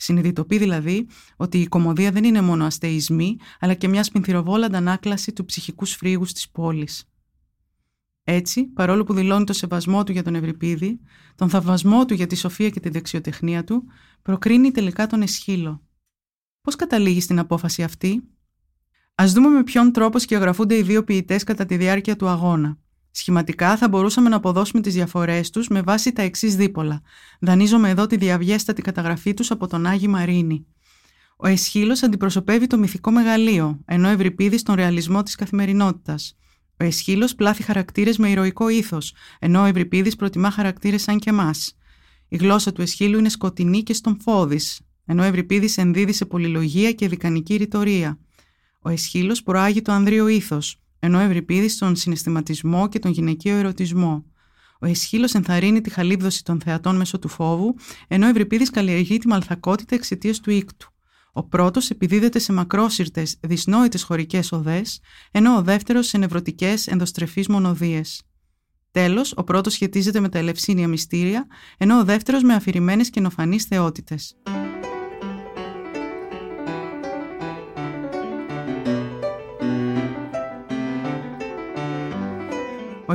Συνειδητοποιεί 0.00 0.58
δηλαδή 0.58 1.06
ότι 1.36 1.60
η 1.60 1.66
κομμωδία 1.66 2.10
δεν 2.10 2.24
είναι 2.24 2.40
μόνο 2.40 2.64
αστεϊσμή, 2.64 3.36
αλλά 3.60 3.74
και 3.74 3.88
μια 3.88 4.04
σπινθυροβόλα 4.04 4.66
αντανάκλαση 4.66 5.32
του 5.32 5.44
ψυχικού 5.44 5.84
σφρίγου 5.84 6.24
της 6.24 6.50
πόλης. 6.50 7.04
Έτσι, 8.22 8.64
παρόλο 8.64 9.04
που 9.04 9.14
δηλώνει 9.14 9.44
το 9.44 9.52
σεβασμό 9.52 10.04
του 10.04 10.12
για 10.12 10.22
τον 10.22 10.34
Ευρυπίδη, 10.34 11.00
τον 11.34 11.48
θαυμασμό 11.48 12.04
του 12.04 12.14
για 12.14 12.26
τη 12.26 12.36
σοφία 12.36 12.70
και 12.70 12.80
τη 12.80 12.88
δεξιοτεχνία 12.88 13.64
του, 13.64 13.84
προκρίνει 14.22 14.70
τελικά 14.70 15.06
τον 15.06 15.22
Εσχύλο. 15.22 15.82
Πώς 16.60 16.76
καταλήγει 16.76 17.20
στην 17.20 17.38
απόφαση 17.38 17.82
αυτή, 17.82 18.22
Α 19.22 19.24
δούμε 19.26 19.48
με 19.48 19.62
ποιον 19.62 19.92
τρόπο 19.92 20.18
σκιαγραφούνται 20.18 20.76
οι 20.76 20.82
δύο 20.82 21.04
ποιητές 21.04 21.44
κατά 21.44 21.66
τη 21.66 21.76
διάρκεια 21.76 22.16
του 22.16 22.28
αγώνα. 22.28 22.78
Σχηματικά 23.18 23.76
θα 23.76 23.88
μπορούσαμε 23.88 24.28
να 24.28 24.36
αποδώσουμε 24.36 24.82
τις 24.82 24.94
διαφορές 24.94 25.50
τους 25.50 25.68
με 25.68 25.82
βάση 25.82 26.12
τα 26.12 26.22
εξής 26.22 26.56
δίπολα. 26.56 27.00
Δανείζομαι 27.40 27.88
εδώ 27.88 28.06
τη 28.06 28.16
διαβιέστατη 28.16 28.82
καταγραφή 28.82 29.34
τους 29.34 29.50
από 29.50 29.66
τον 29.66 29.86
Άγιο 29.86 30.10
Μαρίνη. 30.10 30.66
Ο 31.36 31.46
Εσχύλος 31.46 32.02
αντιπροσωπεύει 32.02 32.66
το 32.66 32.78
μυθικό 32.78 33.10
μεγαλείο, 33.10 33.80
ενώ 33.84 34.08
Ευρυπίδη 34.08 34.62
τον 34.62 34.74
ρεαλισμό 34.74 35.22
της 35.22 35.34
καθημερινότητας. 35.34 36.36
Ο 36.80 36.84
Εσχύλος 36.84 37.34
πλάθει 37.34 37.62
χαρακτήρες 37.62 38.18
με 38.18 38.30
ηρωικό 38.30 38.68
ήθος, 38.68 39.14
ενώ 39.38 39.62
ο 39.62 39.64
Ευρυπίδης 39.64 40.16
προτιμά 40.16 40.50
χαρακτήρες 40.50 41.02
σαν 41.02 41.18
και 41.18 41.30
εμάς. 41.30 41.76
Η 42.28 42.36
γλώσσα 42.36 42.72
του 42.72 42.82
Εσχύλου 42.82 43.18
είναι 43.18 43.28
σκοτεινή 43.28 43.82
και 43.82 43.92
στομφώδης, 43.92 44.80
ενώ 45.06 45.22
ο 45.22 45.26
Ευρυπίδης 45.26 45.78
ενδίδει 45.78 46.12
σε 46.12 46.24
πολυλογία 46.24 46.92
και 46.92 47.08
δικανική 47.08 47.56
ρητορία. 47.56 48.18
Ο 48.82 48.88
Εσχύλος 48.88 49.42
προάγει 49.42 49.82
το 49.82 49.92
ανδρείο 49.92 50.28
ήθος, 50.28 50.82
ενώ 50.98 51.18
ο 51.18 51.20
Ευρυπίδη 51.20 51.78
τον 51.78 51.96
συναισθηματισμό 51.96 52.88
και 52.88 52.98
τον 52.98 53.10
γυναικείο 53.10 53.56
ερωτισμό. 53.56 54.24
Ο 54.80 54.86
Εσχύλος 54.86 55.34
ενθαρρύνει 55.34 55.80
τη 55.80 55.90
χαλίβδωση 55.90 56.44
των 56.44 56.60
θεατών 56.60 56.96
μέσω 56.96 57.18
του 57.18 57.28
φόβου, 57.28 57.74
ενώ 58.08 58.26
ο 58.26 58.28
Ευρυπίδης 58.28 58.70
καλλιεργεί 58.70 59.18
τη 59.18 59.28
μαλθακότητα 59.28 59.94
εξαιτίας 59.94 60.40
του 60.40 60.50
οίκτου. 60.50 60.92
Ο 61.32 61.42
πρώτος 61.42 61.90
επιδίδεται 61.90 62.38
σε 62.38 62.52
μακρόσυρτες, 62.52 63.36
δυσνόητες 63.40 64.02
χωρικές 64.02 64.52
οδές, 64.52 65.00
ενώ 65.30 65.56
ο 65.56 65.62
δεύτερος 65.62 66.06
σε 66.06 66.18
νευρωτικές 66.18 66.86
ενδοστρεφείς 66.86 67.48
μονοδίες. 67.48 68.22
Τέλος, 68.90 69.32
ο 69.36 69.44
πρώτος 69.44 69.72
σχετίζεται 69.72 70.20
με 70.20 70.28
τα 70.28 70.38
ελευσίνια 70.38 70.88
μυστήρια, 70.88 71.46
ενώ 71.78 71.98
ο 71.98 72.04
δεύτερος 72.04 72.42
με 72.42 72.54
αφηρημένες 72.54 73.10
και 73.10 73.20
νοφανείς 73.20 73.64
θεότητες. 73.64 74.36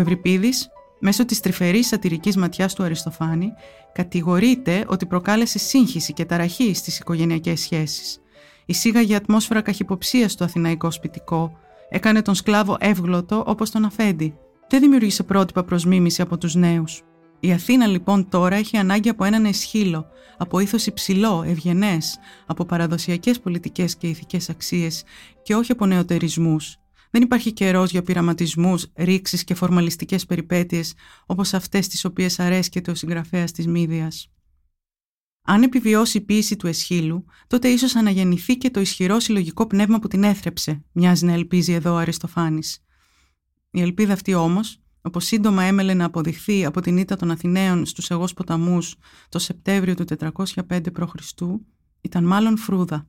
Ευρυπίδης, 0.03 0.69
μέσω 0.99 1.25
της 1.25 1.39
τρυφερής 1.39 1.87
σατυρικής 1.87 2.37
ματιάς 2.37 2.73
του 2.73 2.83
Αριστοφάνη, 2.83 3.51
κατηγορείται 3.93 4.85
ότι 4.87 5.05
προκάλεσε 5.05 5.59
σύγχυση 5.59 6.13
και 6.13 6.25
ταραχή 6.25 6.73
στις 6.73 6.99
οικογενειακές 6.99 7.59
σχέσεις. 7.59 8.19
Εισήγαγε 8.65 9.15
ατμόσφαιρα 9.15 9.61
καχυποψίας 9.61 10.31
στο 10.31 10.43
αθηναϊκό 10.43 10.91
σπιτικό, 10.91 11.57
έκανε 11.89 12.21
τον 12.21 12.35
σκλάβο 12.35 12.77
εύγλωτο 12.79 13.43
όπως 13.47 13.69
τον 13.69 13.85
αφέντη. 13.85 14.35
Δεν 14.69 14.79
δημιούργησε 14.79 15.23
πρότυπα 15.23 15.63
προς 15.63 15.85
μίμηση 15.85 16.21
από 16.21 16.37
τους 16.37 16.55
νέους. 16.55 17.01
Η 17.39 17.51
Αθήνα 17.51 17.87
λοιπόν 17.87 18.29
τώρα 18.29 18.55
έχει 18.55 18.77
ανάγκη 18.77 19.09
από 19.09 19.23
έναν 19.23 19.45
εσχύλο, 19.45 20.05
από 20.37 20.59
ήθος 20.59 20.85
υψηλό, 20.85 21.43
ευγενές, 21.47 22.17
από 22.45 22.65
παραδοσιακές 22.65 23.39
πολιτικές 23.39 23.95
και 23.95 24.07
ηθικές 24.07 24.49
αξίες 24.49 25.03
και 25.43 25.55
όχι 25.55 25.71
από 25.71 25.85
νεοτερισμούς, 25.85 26.77
δεν 27.13 27.21
υπάρχει 27.21 27.51
καιρός 27.51 27.91
για 27.91 28.01
πειραματισμούς, 28.01 28.87
ρήξεις 28.95 29.43
και 29.43 29.53
φορμαλιστικές 29.53 30.25
περιπέτειες 30.25 30.93
όπως 31.25 31.53
αυτές 31.53 31.87
τις 31.87 32.05
οποίες 32.05 32.39
αρέσκεται 32.39 32.91
ο 32.91 32.95
συγγραφέας 32.95 33.51
της 33.51 33.67
Μύδια. 33.67 34.11
Αν 35.41 35.63
επιβιώσει 35.63 36.17
η 36.17 36.21
ποίηση 36.21 36.55
του 36.55 36.67
Εσχύλου, 36.67 37.25
τότε 37.47 37.67
ίσως 37.67 37.95
αναγεννηθεί 37.95 38.57
και 38.57 38.69
το 38.69 38.79
ισχυρό 38.79 39.19
συλλογικό 39.19 39.67
πνεύμα 39.67 39.99
που 39.99 40.07
την 40.07 40.23
έθρεψε, 40.23 40.83
μοιάζει 40.91 41.25
να 41.25 41.33
ελπίζει 41.33 41.73
εδώ 41.73 41.93
ο 41.93 41.97
Αριστοφάνης. 41.97 42.83
Η 43.71 43.81
ελπίδα 43.81 44.13
αυτή 44.13 44.33
όμως, 44.33 44.81
όπως 45.01 45.25
σύντομα 45.25 45.63
έμελε 45.63 45.93
να 45.93 46.05
αποδειχθεί 46.05 46.65
από 46.65 46.81
την 46.81 46.97
ήττα 46.97 47.15
των 47.15 47.31
Αθηναίων 47.31 47.85
στους 47.85 48.09
Εγώ 48.09 48.27
Ποταμούς 48.35 48.95
το 49.29 49.39
Σεπτέμβριο 49.39 49.95
του 49.95 50.05
405 50.67 50.93
π.Χ., 50.93 51.13
ήταν 52.01 52.23
μάλλον 52.23 52.57
φρούδα. 52.57 53.07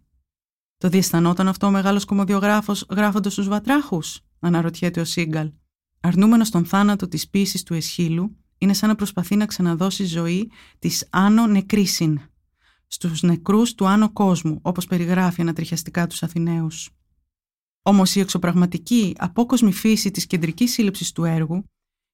Το 0.78 0.88
διαισθανόταν 0.88 1.48
αυτό 1.48 1.66
ο 1.66 1.70
μεγάλος 1.70 2.04
κομμοδιογράφος 2.04 2.86
γράφοντας 2.90 3.34
του 3.34 3.44
βατράχους, 3.44 4.20
αναρωτιέται 4.40 5.00
ο 5.00 5.04
Σίγκαλ. 5.04 5.52
Αρνούμενος 6.00 6.50
τον 6.50 6.64
θάνατο 6.64 7.08
της 7.08 7.28
πίσης 7.28 7.62
του 7.62 7.74
Εσχύλου, 7.74 8.36
είναι 8.58 8.72
σαν 8.72 8.88
να 8.88 8.94
προσπαθεί 8.94 9.36
να 9.36 9.46
ξαναδώσει 9.46 10.04
ζωή 10.04 10.50
της 10.78 11.08
Άνω 11.10 11.46
Νεκρίσιν, 11.46 12.20
στους 12.86 13.22
νεκρούς 13.22 13.74
του 13.74 13.86
Άνω 13.86 14.12
Κόσμου, 14.12 14.58
όπως 14.62 14.86
περιγράφει 14.86 15.40
ανατριχιαστικά 15.40 16.06
τους 16.06 16.22
Αθηναίους. 16.22 16.90
Όμως 17.82 18.14
η 18.14 18.20
εξωπραγματική, 18.20 19.14
απόκοσμη 19.18 19.72
φύση 19.72 20.10
της 20.10 20.26
κεντρικής 20.26 20.72
σύλληψης 20.72 21.12
του 21.12 21.24
έργου, 21.24 21.64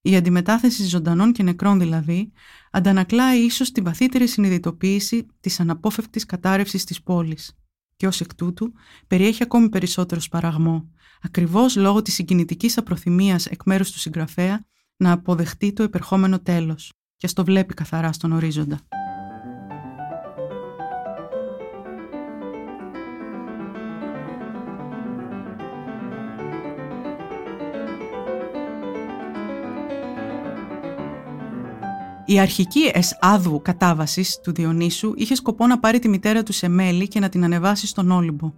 η 0.02 0.16
αντιμετάθεση 0.16 0.84
ζωντανών 0.84 1.32
και 1.32 1.42
νεκρών 1.42 1.78
δηλαδή, 1.78 2.32
αντανακλάει 2.70 3.44
ίσως 3.44 3.72
τη 3.72 3.80
βαθύτερη 3.80 4.26
συνειδητοποίηση 4.26 5.26
της 5.40 5.60
αναπόφευκτης 5.60 6.26
κατάρρευσης 6.26 6.84
της 6.84 7.02
πόλης 7.02 7.59
και 8.00 8.06
ως 8.06 8.20
εκ 8.20 8.34
τούτου 8.34 8.72
περιέχει 9.06 9.42
ακόμη 9.42 9.68
περισσότερο 9.68 10.20
σπαραγμό, 10.20 10.90
ακριβώς 11.22 11.76
λόγω 11.76 12.02
της 12.02 12.14
συγκινητικής 12.14 12.78
απροθυμίας 12.78 13.46
εκ 13.46 13.60
μέρους 13.64 13.90
του 13.90 13.98
συγγραφέα 13.98 14.64
να 14.96 15.12
αποδεχτεί 15.12 15.72
το 15.72 15.82
επερχόμενο 15.82 16.40
τέλος 16.40 16.92
και 17.16 17.26
στο 17.26 17.44
βλέπει 17.44 17.74
καθαρά 17.74 18.12
στον 18.12 18.32
ορίζοντα. 18.32 18.80
Η 32.30 32.38
αρχική 32.38 32.90
εσάδου 32.92 33.62
κατάβασης 33.62 34.40
του 34.42 34.52
Διονύσου 34.52 35.12
είχε 35.16 35.34
σκοπό 35.34 35.66
να 35.66 35.78
πάρει 35.78 35.98
τη 35.98 36.08
μητέρα 36.08 36.42
του 36.42 36.52
σε 36.52 36.68
μέλη 36.68 37.08
και 37.08 37.20
να 37.20 37.28
την 37.28 37.44
ανεβάσει 37.44 37.86
στον 37.86 38.10
Όλυμπο. 38.10 38.52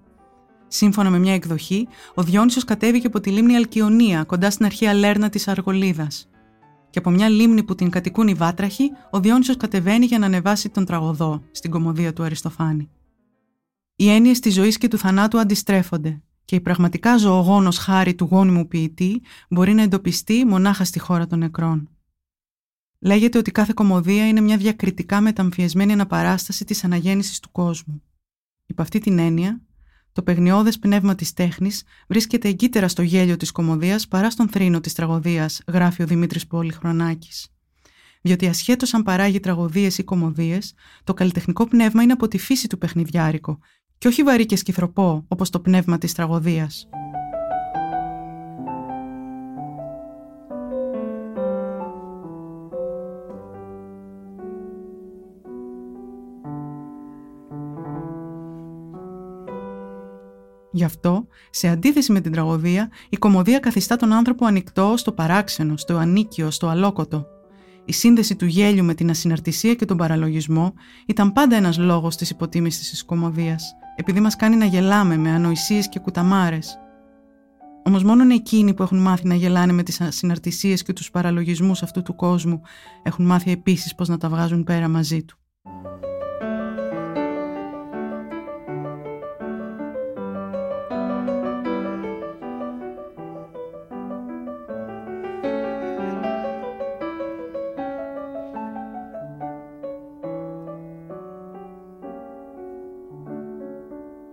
Σύμφωνα 0.68 1.10
με 1.10 1.18
μια 1.18 1.34
εκδοχή, 1.34 1.88
ο 2.14 2.22
Διόνυσος 2.22 2.64
κατέβηκε 2.64 3.06
από 3.06 3.20
τη 3.20 3.30
λίμνη 3.30 3.56
Αλκιονία, 3.56 4.24
κοντά 4.24 4.50
στην 4.50 4.64
αρχαία 4.64 4.94
Λέρνα 4.94 5.28
της 5.28 5.48
Αργολίδας. 5.48 6.28
Και 6.90 6.98
από 6.98 7.10
μια 7.10 7.28
λίμνη 7.28 7.62
που 7.62 7.74
την 7.74 7.90
κατοικούν 7.90 8.28
οι 8.28 8.34
βάτραχοι, 8.34 8.90
ο 9.10 9.20
Διόνυσος 9.20 9.56
κατεβαίνει 9.56 10.04
για 10.04 10.18
να 10.18 10.26
ανεβάσει 10.26 10.68
τον 10.68 10.84
τραγωδό, 10.84 11.42
στην 11.50 11.70
κομμωδία 11.70 12.12
του 12.12 12.22
Αριστοφάνη. 12.22 12.90
Οι 13.96 14.10
έννοιες 14.10 14.40
της 14.40 14.54
ζωής 14.54 14.78
και 14.78 14.88
του 14.88 14.98
θανάτου 14.98 15.38
αντιστρέφονται, 15.38 16.22
και 16.44 16.56
η 16.56 16.60
πραγματικά 16.60 17.16
ζωογόνος 17.16 17.78
χάρη 17.78 18.14
του 18.14 18.28
γόνιμου 18.30 18.68
ποιητή 18.68 19.22
μπορεί 19.50 19.74
να 19.74 19.82
εντοπιστεί 19.82 20.44
μονάχα 20.46 20.84
στη 20.84 20.98
χώρα 20.98 21.26
των 21.26 21.38
νεκρών. 21.38 21.91
Λέγεται 23.04 23.38
ότι 23.38 23.50
κάθε 23.50 23.72
κομμωδία 23.74 24.28
είναι 24.28 24.40
μια 24.40 24.56
διακριτικά 24.56 25.20
μεταμφιεσμένη 25.20 25.92
αναπαράσταση 25.92 26.64
της 26.64 26.84
αναγέννησης 26.84 27.40
του 27.40 27.50
κόσμου. 27.52 28.02
Υπό 28.66 28.82
αυτή 28.82 28.98
την 28.98 29.18
έννοια, 29.18 29.60
το 30.12 30.22
παιγνιώδες 30.22 30.78
πνεύμα 30.78 31.14
της 31.14 31.32
τέχνης 31.32 31.82
βρίσκεται 32.08 32.48
εγκύτερα 32.48 32.88
στο 32.88 33.02
γέλιο 33.02 33.36
της 33.36 33.50
κομμωδίας 33.50 34.08
παρά 34.08 34.30
στον 34.30 34.48
θρήνο 34.48 34.80
της 34.80 34.92
τραγωδίας, 34.92 35.62
γράφει 35.66 36.02
ο 36.02 36.06
Δημήτρης 36.06 36.46
Πολυχρονάκης. 36.46 37.48
Διότι 38.20 38.46
ασχέτως 38.46 38.94
αν 38.94 39.02
παράγει 39.02 39.40
τραγωδίες 39.40 39.98
ή 39.98 40.04
κομμωδίες, 40.04 40.74
το 41.04 41.14
καλλιτεχνικό 41.14 41.66
πνεύμα 41.66 42.02
είναι 42.02 42.12
από 42.12 42.28
τη 42.28 42.38
φύση 42.38 42.68
του 42.68 42.78
παιχνιδιάρικο 42.78 43.58
και 43.98 44.08
όχι 44.08 44.22
βαρύ 44.22 44.46
και 44.46 44.56
σκυθροπό 44.56 45.24
όπως 45.28 45.50
το 45.50 45.60
πνεύμα 45.60 45.98
της 45.98 46.12
τραγωδίας. 46.12 46.88
Σε 61.54 61.68
αντίθεση 61.68 62.12
με 62.12 62.20
την 62.20 62.32
τραγωδία, 62.32 62.90
η 63.08 63.16
κομμωδία 63.16 63.58
καθιστά 63.58 63.96
τον 63.96 64.12
άνθρωπο 64.12 64.46
ανοιχτό 64.46 64.94
στο 64.96 65.12
παράξενο, 65.12 65.76
στο 65.76 65.96
ανίκιο, 65.96 66.50
στο 66.50 66.68
αλόκοτο. 66.68 67.26
Η 67.84 67.92
σύνδεση 67.92 68.36
του 68.36 68.46
γέλιου 68.46 68.84
με 68.84 68.94
την 68.94 69.10
ασυναρτησία 69.10 69.74
και 69.74 69.84
τον 69.84 69.96
παραλογισμό 69.96 70.74
ήταν 71.06 71.32
πάντα 71.32 71.56
ένας 71.56 71.78
λόγος 71.78 72.16
της 72.16 72.30
υποτίμησης 72.30 72.90
της 72.90 73.04
κομμωδίας, 73.04 73.74
επειδή 73.96 74.20
μας 74.20 74.36
κάνει 74.36 74.56
να 74.56 74.64
γελάμε 74.64 75.16
με 75.16 75.30
ανοησίες 75.30 75.88
και 75.88 75.98
κουταμάρες. 75.98 76.78
Όμως 77.84 78.04
μόνο 78.04 78.34
εκείνοι 78.34 78.74
που 78.74 78.82
έχουν 78.82 78.98
μάθει 78.98 79.26
να 79.26 79.34
γελάνε 79.34 79.72
με 79.72 79.82
τις 79.82 80.00
ασυναρτησίες 80.00 80.82
και 80.82 80.92
τους 80.92 81.10
παραλογισμούς 81.10 81.82
αυτού 81.82 82.02
του 82.02 82.14
κόσμου 82.14 82.60
έχουν 83.02 83.24
μάθει 83.24 83.50
επίσης 83.50 83.94
πώς 83.94 84.08
να 84.08 84.18
τα 84.18 84.28
βγάζουν 84.28 84.64
πέρα 84.64 84.88
μαζί 84.88 85.22
του. 85.22 85.36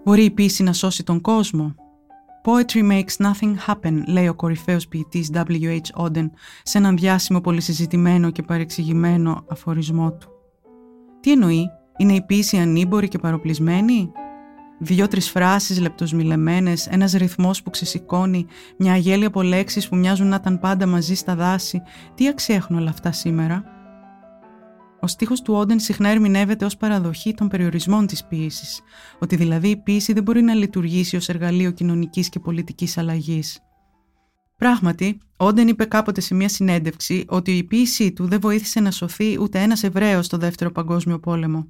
Μπορεί 0.10 0.24
η 0.24 0.32
πίση 0.32 0.64
να 0.64 0.74
σώσει 0.74 1.04
τον 1.04 1.22
κόσμο. 1.22 1.76
Poetry 2.44 2.92
makes 2.92 3.26
nothing 3.26 3.54
happen, 3.68 4.04
λέει 4.08 4.28
ο 4.28 4.34
κορυφαίος 4.34 4.88
ποιητής 4.88 5.30
W.H. 5.34 6.04
Auden 6.04 6.30
σε 6.64 6.78
έναν 6.78 6.98
διάσημο 6.98 7.42
πολυσυζητημένο 7.42 8.32
και 8.32 8.42
παρεξηγημένο 8.42 9.46
αφορισμό 9.48 10.12
του. 10.12 10.30
Τι 11.20 11.32
εννοεί, 11.32 11.70
είναι 11.98 12.14
η 12.14 12.22
πίση 12.22 12.58
ανήμπορη 12.58 13.08
και 13.08 13.18
παροπλισμένη; 13.18 14.12
Δυο-τρεις 14.80 15.30
φράσεις 15.30 15.80
λεπτοσμιλεμένες, 15.80 16.88
ένας 16.88 17.12
ρυθμός 17.14 17.64
που 17.64 17.70
ξεσηκώνει, 17.70 18.46
μια 18.78 18.94
αγέλη 18.94 19.26
από 19.26 19.42
λέξεις 19.42 19.90
που 19.90 19.96
μοιάζουν 19.96 20.28
να 20.28 20.36
ήταν 20.36 20.60
πάντα 20.60 20.86
μαζί 20.86 21.16
στα 21.16 21.36
δάση. 21.36 21.82
Τι 22.16 22.28
αξία 22.28 22.56
έχουν 22.56 22.78
όλα 22.78 22.90
αυτά 22.90 23.12
σήμερα; 23.12 23.64
Ο 25.02 25.08
στίχος 25.08 25.42
του 25.42 25.54
Όντεν 25.54 25.80
συχνά 25.80 26.10
ερμηνεύεται 26.10 26.66
ως 26.66 26.78
παραδοχή 26.78 27.34
των 27.34 27.48
περιορισμών 27.48 28.08
της 28.08 28.26
ποιήσης, 28.26 28.82
ότι 29.20 29.36
δηλαδή 29.36 29.70
η 29.70 29.78
ποιήση 29.78 30.14
δεν 30.14 30.24
μπορεί 30.24 30.42
να 30.42 30.54
λειτουργήσει 30.54 31.16
ως 31.16 31.30
εργαλείο 31.30 31.72
κοινωνικής 31.72 32.30
και 32.30 32.40
πολιτικής 32.40 32.98
αλλαγής. 32.98 33.60
Πράγματι, 34.56 35.20
Όντεν 35.38 35.68
είπε 35.68 35.86
κάποτε 35.86 36.22
σε 36.22 36.36
μια 36.36 36.50
συνέντευξη 36.50 37.26
ότι 37.28 37.58
η 37.58 37.64
ποιήσή 37.64 38.12
του 38.14 38.28
δεν 38.28 38.40
βοήθησε 38.40 38.80
να 38.80 38.92
σωθεί 38.92 39.40
ούτε 39.40 39.60
ένας 39.62 39.84
Εβραίος 39.84 40.26
στο 40.26 40.38
Δεύτερο 40.38 40.72
Παγκόσμιο 40.72 41.20
Πόλεμο. 41.20 41.68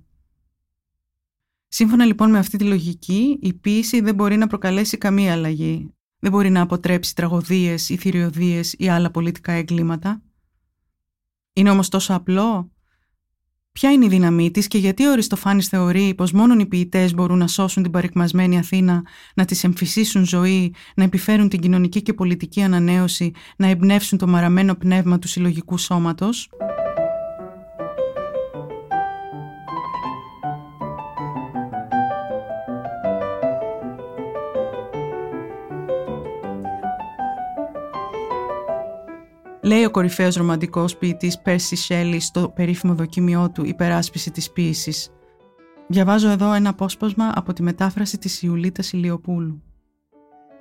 Σύμφωνα 1.68 2.06
λοιπόν 2.06 2.30
με 2.30 2.38
αυτή 2.38 2.58
τη 2.58 2.64
λογική, 2.64 3.40
η 3.42 3.54
ποιήση 3.54 4.02
δεν 4.02 4.16
μπορεί 4.16 4.38
να 4.38 4.48
προκαλέσει 4.48 4.98
καμία 4.98 5.32
αλλαγή. 5.32 5.94
Δεν 6.20 6.32
μπορεί 6.32 6.50
να 6.50 6.62
αποτρέψει 6.62 7.16
τραγωδίες 7.16 7.90
ή 7.90 7.96
θηριωδίες 7.96 8.76
ή 8.78 8.90
άλλα 8.90 9.12
πολιτικά 9.12 9.52
εγκλήματα. 9.52 10.22
Είναι 11.54 11.70
όμως 11.70 11.90
τόσο 11.90 12.14
απλό 12.14 12.72
Ποια 13.80 13.92
είναι 13.92 14.06
η 14.06 14.08
δύναμή 14.08 14.52
της 14.52 14.68
και 14.68 14.78
γιατί 14.78 15.06
ο 15.06 15.12
Αριστοφάνης 15.12 15.68
θεωρεί 15.68 16.14
πως 16.14 16.32
μόνο 16.32 16.56
οι 16.60 16.66
ποιητές 16.66 17.14
μπορούν 17.14 17.38
να 17.38 17.48
σώσουν 17.48 17.84
την 17.84 17.92
παρικμασμένη 17.92 18.58
Αθήνα, 18.58 19.04
να 19.34 19.46
της 19.46 19.64
εμφυσίσουν 19.64 20.26
ζωή, 20.26 20.74
να 20.96 21.04
επιφέρουν 21.04 21.50
την 21.50 21.60
κοινωνική 21.60 22.02
και 22.02 22.14
πολιτική 22.14 22.62
ανανέωση, 22.62 23.32
να 23.56 23.68
εμπνεύσουν 23.68 24.18
το 24.18 24.28
μαραμένο 24.28 24.76
πνεύμα 24.76 25.20
του 25.20 25.28
συλλογικού 25.28 25.78
σώματος; 25.78 26.50
Λέει 39.70 39.86
ο 39.86 39.92
κορυφαίος 39.92 40.36
ρομαντικός 40.36 40.98
ποιητής 40.98 41.42
Πέρσι 41.42 41.76
Σέλι 41.76 42.20
στο 42.20 42.50
περίφημο 42.50 42.94
δοκίμιό 42.94 43.52
του 43.54 43.66
«Υπεράσπιση 43.66 44.32
της 44.32 44.52
ποίησης». 44.52 45.10
Διαβάζω 45.88 46.30
εδώ 46.30 46.54
ένα 46.54 46.70
απόσπασμα 46.70 47.32
από 47.36 47.54
τη 47.54 47.64
μετάφραση 47.64 48.18
της 48.18 48.42
Ιουλίτας 48.42 48.92
Ηλιοπούλου. 48.92 49.64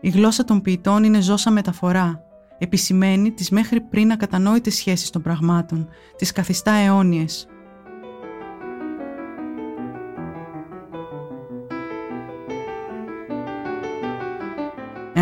«Η 0.01 0.09
γλώσσα 0.09 0.45
των 0.45 0.61
ποιητών 0.61 1.05
είναι 1.05 1.21
ζώσα 1.21 1.51
μεταφορά. 1.51 2.23
Επισημαίνει 2.59 3.33
τις 3.33 3.51
μέχρι 3.51 3.81
πριν 3.81 4.11
ακατανόητες 4.11 4.75
σχέσεις 4.75 5.11
των 5.11 5.23
πραγμάτων, 5.23 5.89
τις 6.17 6.33
καθιστά 6.33 6.73
αιώνιες, 6.73 7.47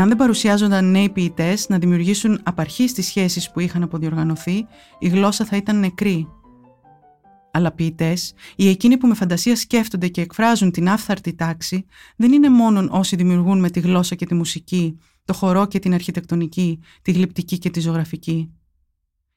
Εάν 0.06 0.16
δεν 0.16 0.26
παρουσιάζονταν 0.26 0.90
νέοι 0.90 1.08
ποιητές 1.08 1.68
να 1.68 1.78
δημιουργήσουν 1.78 2.40
απαρχή 2.42 2.88
στις 2.88 3.06
σχέσεις 3.06 3.50
που 3.50 3.60
είχαν 3.60 3.82
αποδιοργανωθεί, 3.82 4.66
η 4.98 5.08
γλώσσα 5.08 5.44
θα 5.44 5.56
ήταν 5.56 5.78
νεκρή. 5.78 6.28
Αλλά 7.50 7.72
ποιητές, 7.72 8.34
οι 8.56 8.68
εκείνοι 8.68 8.96
που 8.96 9.06
με 9.06 9.14
φαντασία 9.14 9.56
σκέφτονται 9.56 10.08
και 10.08 10.20
εκφράζουν 10.20 10.70
την 10.70 10.88
άφθαρτη 10.88 11.34
τάξη, 11.34 11.86
δεν 12.16 12.32
είναι 12.32 12.48
μόνο 12.48 12.88
όσοι 12.90 13.16
δημιουργούν 13.16 13.60
με 13.60 13.70
τη 13.70 13.80
γλώσσα 13.80 14.14
και 14.14 14.26
τη 14.26 14.34
μουσική, 14.34 14.98
το 15.24 15.32
χορό 15.32 15.66
και 15.66 15.78
την 15.78 15.94
αρχιτεκτονική, 15.94 16.80
τη 17.02 17.12
γλυπτική 17.12 17.58
και 17.58 17.70
τη 17.70 17.80
ζωγραφική. 17.80 18.52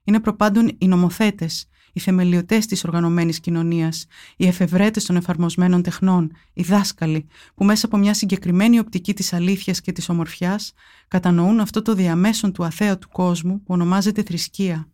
Είναι 0.03 0.19
προπάντων 0.19 0.71
οι 0.77 0.87
νομοθέτες, 0.87 1.67
οι 1.93 1.99
θεμελιωτές 1.99 2.65
της 2.65 2.83
οργανωμένης 2.83 3.39
κοινωνίας, 3.39 4.05
οι 4.37 4.47
εφευρέτες 4.47 5.05
των 5.05 5.15
εφαρμοσμένων 5.15 5.81
τεχνών, 5.81 6.31
οι 6.53 6.63
δάσκαλοι, 6.63 7.27
που 7.55 7.65
μέσα 7.65 7.85
από 7.85 7.97
μια 7.97 8.13
συγκεκριμένη 8.13 8.79
οπτική 8.79 9.13
της 9.13 9.33
αλήθειας 9.33 9.81
και 9.81 9.91
της 9.91 10.09
ομορφιάς 10.09 10.73
κατανοούν 11.07 11.59
αυτό 11.59 11.81
το 11.81 11.93
διαμέσον 11.93 12.51
του 12.51 12.63
αθέατου 12.63 13.09
κόσμου 13.09 13.57
που 13.57 13.73
ονομάζεται 13.73 14.23
θρησκεία. 14.23 14.87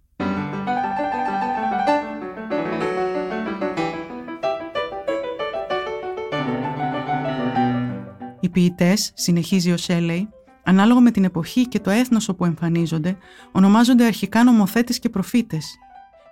Οι 8.40 8.50
ποιητές, 8.50 9.12
συνεχίζει 9.14 9.72
ο 9.72 9.78
Σέλεϊ, 9.78 10.30
ανάλογα 10.64 11.00
με 11.00 11.12
την 11.12 11.24
εποχή 11.24 11.68
και 11.68 11.80
το 11.80 11.90
έθνος 11.90 12.30
όπου 12.30 12.46
εμφανίζονται, 12.46 13.18
ονομάζονται 13.52 14.06
αρχικά 14.06 14.44
νομοθέτες 14.44 15.00
και 15.00 15.10
προφήτες 15.10 15.78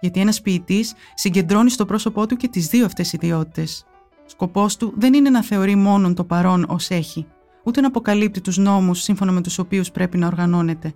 γιατί 0.04 0.20
ένας 0.20 0.42
ποιητής 0.42 0.94
συγκεντρώνει 1.14 1.70
στο 1.70 1.86
πρόσωπό 1.86 2.28
του 2.28 2.36
και 2.36 2.48
τις 2.48 2.68
δύο 2.68 2.86
αυτές 2.86 3.14
ιδιότητες. 3.14 3.86
Σκοπός 4.26 4.78
του 4.78 4.94
δεν 4.98 5.14
είναι 5.14 5.30
να 5.30 5.44
θεωρεί 5.44 5.76
μόνον 5.76 6.16
το 6.16 6.24
παρόν 6.24 6.66
ως 6.70 6.90
έχει, 6.90 7.28
ούτε 7.64 7.82
να 7.82 7.88
αποκαλύπτει 7.88 8.42
τους 8.42 8.58
νόμους 8.58 9.02
σύμφωνα 9.02 9.32
με 9.32 9.42
τους 9.42 9.58
οποίους 9.58 9.92
πρέπει 9.92 10.18
να 10.18 10.28
οργανώνεται, 10.28 10.94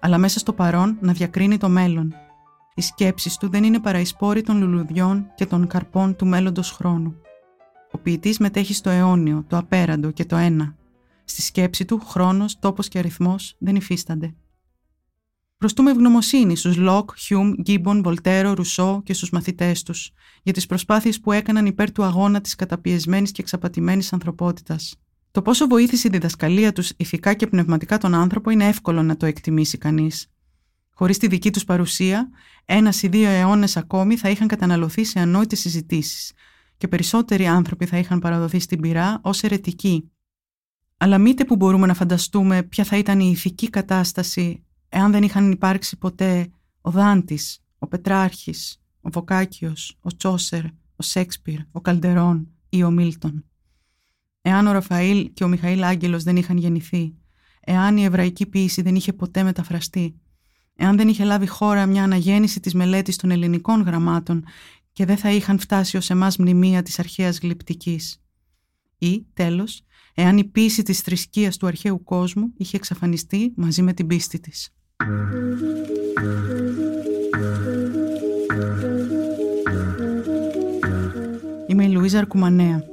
αλλά 0.00 0.18
μέσα 0.18 0.38
στο 0.38 0.52
παρόν 0.52 0.98
να 1.00 1.12
διακρίνει 1.12 1.58
το 1.58 1.68
μέλλον. 1.68 2.14
Οι 2.74 2.80
σκέψεις 2.80 3.36
του 3.36 3.48
δεν 3.48 3.64
είναι 3.64 3.80
παρά 3.80 4.00
οι 4.00 4.04
σπόροι 4.04 4.42
των 4.42 4.58
λουλουδιών 4.58 5.26
και 5.34 5.46
των 5.46 5.66
καρπών 5.66 6.16
του 6.16 6.26
μέλλοντος 6.26 6.70
χρόνου. 6.70 7.14
Ο 7.92 7.98
ποιητής 7.98 8.38
μετέχει 8.38 8.74
στο 8.74 8.90
αιώνιο, 8.90 9.44
το 9.48 9.56
απέραντο 9.56 10.10
και 10.10 10.24
το 10.24 10.36
ένα. 10.36 10.74
Στη 11.24 11.42
σκέψη 11.42 11.84
του, 11.84 12.00
χρόνος, 12.06 12.58
τόπος 12.58 12.88
και 12.88 12.98
αριθμός 12.98 13.54
δεν 13.58 13.76
υφίστανται. 13.76 14.34
Χρωστούμε 15.58 15.90
ευγνωμοσύνη 15.90 16.56
στους 16.56 16.76
Λοκ, 16.76 17.10
Χιούμ, 17.18 17.52
Γκίμπον, 17.62 18.02
Βολτέρο, 18.02 18.52
Ρουσό 18.54 19.02
και 19.04 19.12
στους 19.12 19.30
μαθητές 19.30 19.82
τους 19.82 20.10
για 20.42 20.52
τις 20.52 20.66
προσπάθειες 20.66 21.20
που 21.20 21.32
έκαναν 21.32 21.66
υπέρ 21.66 21.92
του 21.92 22.02
αγώνα 22.02 22.40
της 22.40 22.54
καταπιεσμένης 22.54 23.32
και 23.32 23.40
εξαπατημένης 23.40 24.12
ανθρωπότητας. 24.12 24.94
Το 25.30 25.42
πόσο 25.42 25.66
βοήθησε 25.66 26.08
η 26.08 26.10
διδασκαλία 26.10 26.72
τους 26.72 26.92
ηθικά 26.96 27.34
και 27.34 27.46
πνευματικά 27.46 27.98
τον 27.98 28.14
άνθρωπο 28.14 28.50
είναι 28.50 28.66
εύκολο 28.66 29.02
να 29.02 29.16
το 29.16 29.26
εκτιμήσει 29.26 29.78
κανείς. 29.78 30.26
Χωρίς 30.90 31.18
τη 31.18 31.26
δική 31.26 31.52
τους 31.52 31.64
παρουσία, 31.64 32.30
ένας 32.64 33.02
ή 33.02 33.08
δύο 33.08 33.28
αιώνες 33.28 33.76
ακόμη 33.76 34.16
θα 34.16 34.30
είχαν 34.30 34.48
καταναλωθεί 34.48 35.04
σε 35.04 35.20
ανόητες 35.20 35.60
συζητήσεις 35.60 36.32
και 36.76 36.88
περισσότεροι 36.88 37.46
άνθρωποι 37.46 37.86
θα 37.86 37.98
είχαν 37.98 38.18
παραδοθεί 38.18 38.58
στην 38.58 38.80
πυρά 38.80 39.20
ως 39.22 39.42
αιρετικοί. 39.42 40.10
Αλλά 40.96 41.18
μήτε 41.18 41.44
που 41.44 41.56
μπορούμε 41.56 41.86
να 41.86 41.94
φανταστούμε 41.94 42.62
ποια 42.62 42.84
θα 42.84 42.96
ήταν 42.96 43.20
η 43.20 43.30
ηθική 43.32 43.70
κατάσταση 43.70 44.62
εάν 44.88 45.12
δεν 45.12 45.22
είχαν 45.22 45.50
υπάρξει 45.50 45.96
ποτέ 45.96 46.50
ο 46.80 46.90
Δάντης, 46.90 47.58
ο 47.78 47.86
Πετράρχης, 47.86 48.80
ο 49.00 49.10
Βοκάκιος, 49.10 49.98
ο 50.00 50.16
Τσόσερ, 50.16 50.64
ο 50.96 51.02
Σέξπιρ, 51.02 51.60
ο 51.72 51.80
Καλντερόν 51.80 52.48
ή 52.68 52.82
ο 52.82 52.90
Μίλτον. 52.90 53.44
Εάν 54.42 54.66
ο 54.66 54.72
Ραφαήλ 54.72 55.32
και 55.32 55.44
ο 55.44 55.48
Μιχαήλ 55.48 55.82
Άγγελος 55.82 56.22
δεν 56.22 56.36
είχαν 56.36 56.56
γεννηθεί, 56.56 57.14
εάν 57.60 57.96
η 57.96 58.04
εβραϊκή 58.04 58.46
ποίηση 58.46 58.82
δεν 58.82 58.94
είχε 58.94 59.12
ποτέ 59.12 59.42
μεταφραστεί, 59.42 60.20
εάν 60.76 60.96
δεν 60.96 61.08
είχε 61.08 61.24
λάβει 61.24 61.46
χώρα 61.46 61.86
μια 61.86 62.02
αναγέννηση 62.02 62.60
της 62.60 62.74
μελέτης 62.74 63.16
των 63.16 63.30
ελληνικών 63.30 63.82
γραμμάτων 63.82 64.44
και 64.92 65.04
δεν 65.04 65.16
θα 65.16 65.30
είχαν 65.30 65.58
φτάσει 65.58 65.96
ως 65.96 66.10
εμάς 66.10 66.36
μνημεία 66.36 66.82
της 66.82 66.98
αρχαίας 66.98 67.38
γλυπτικής. 67.38 68.22
Ή, 68.98 69.26
τέλος, 69.32 69.82
εάν 70.20 70.38
η 70.38 70.44
πίση 70.44 70.82
της 70.82 71.00
θρησκείας 71.00 71.56
του 71.56 71.66
αρχαίου 71.66 72.02
κόσμου 72.02 72.52
είχε 72.56 72.76
εξαφανιστεί 72.76 73.52
μαζί 73.56 73.82
με 73.82 73.92
την 73.92 74.06
πίστη 74.06 74.40
της. 74.40 74.70
Είμαι 81.66 81.84
η 81.84 81.88
Λουίζα 81.88 82.18
Αρκουμανέα. 82.18 82.84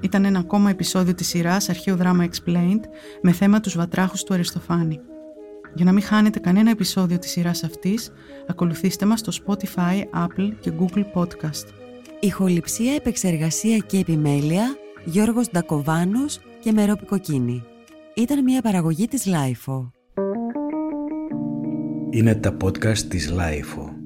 Ήταν 0.00 0.24
ένα 0.24 0.38
ακόμα 0.38 0.70
επεισόδιο 0.70 1.14
της 1.14 1.28
σειράς 1.28 1.68
Αρχαίο 1.68 1.96
Δράμα 1.96 2.28
Explained 2.28 2.82
με 3.22 3.32
θέμα 3.32 3.60
τους 3.60 3.76
βατράχους 3.76 4.22
του 4.22 4.34
Αριστοφάνη. 4.34 5.00
Για 5.74 5.84
να 5.84 5.92
μην 5.92 6.02
χάνετε 6.02 6.38
κανένα 6.38 6.70
επεισόδιο 6.70 7.18
της 7.18 7.30
σειράς 7.30 7.64
αυτής, 7.64 8.10
ακολουθήστε 8.46 9.06
μας 9.06 9.20
στο 9.20 9.32
Spotify, 9.46 10.24
Apple 10.26 10.52
και 10.60 10.72
Google 10.78 11.04
Podcast. 11.14 11.66
Ηχοληψία, 12.20 12.94
επεξεργασία 12.94 13.78
και 13.78 13.98
επιμέλεια, 13.98 14.76
Γιώργος 15.04 15.50
Ντακοβάνος 15.50 16.40
και 16.64 16.72
Μερόπη 16.72 17.04
Κοκκίνη. 17.04 17.62
Ήταν 18.14 18.42
μια 18.42 18.62
παραγωγή 18.62 19.08
της 19.08 19.26
Lifeo. 19.26 19.90
Είναι 22.10 22.34
τα 22.34 22.56
podcast 22.64 22.98
της 22.98 23.32
Lifeo. 23.32 24.03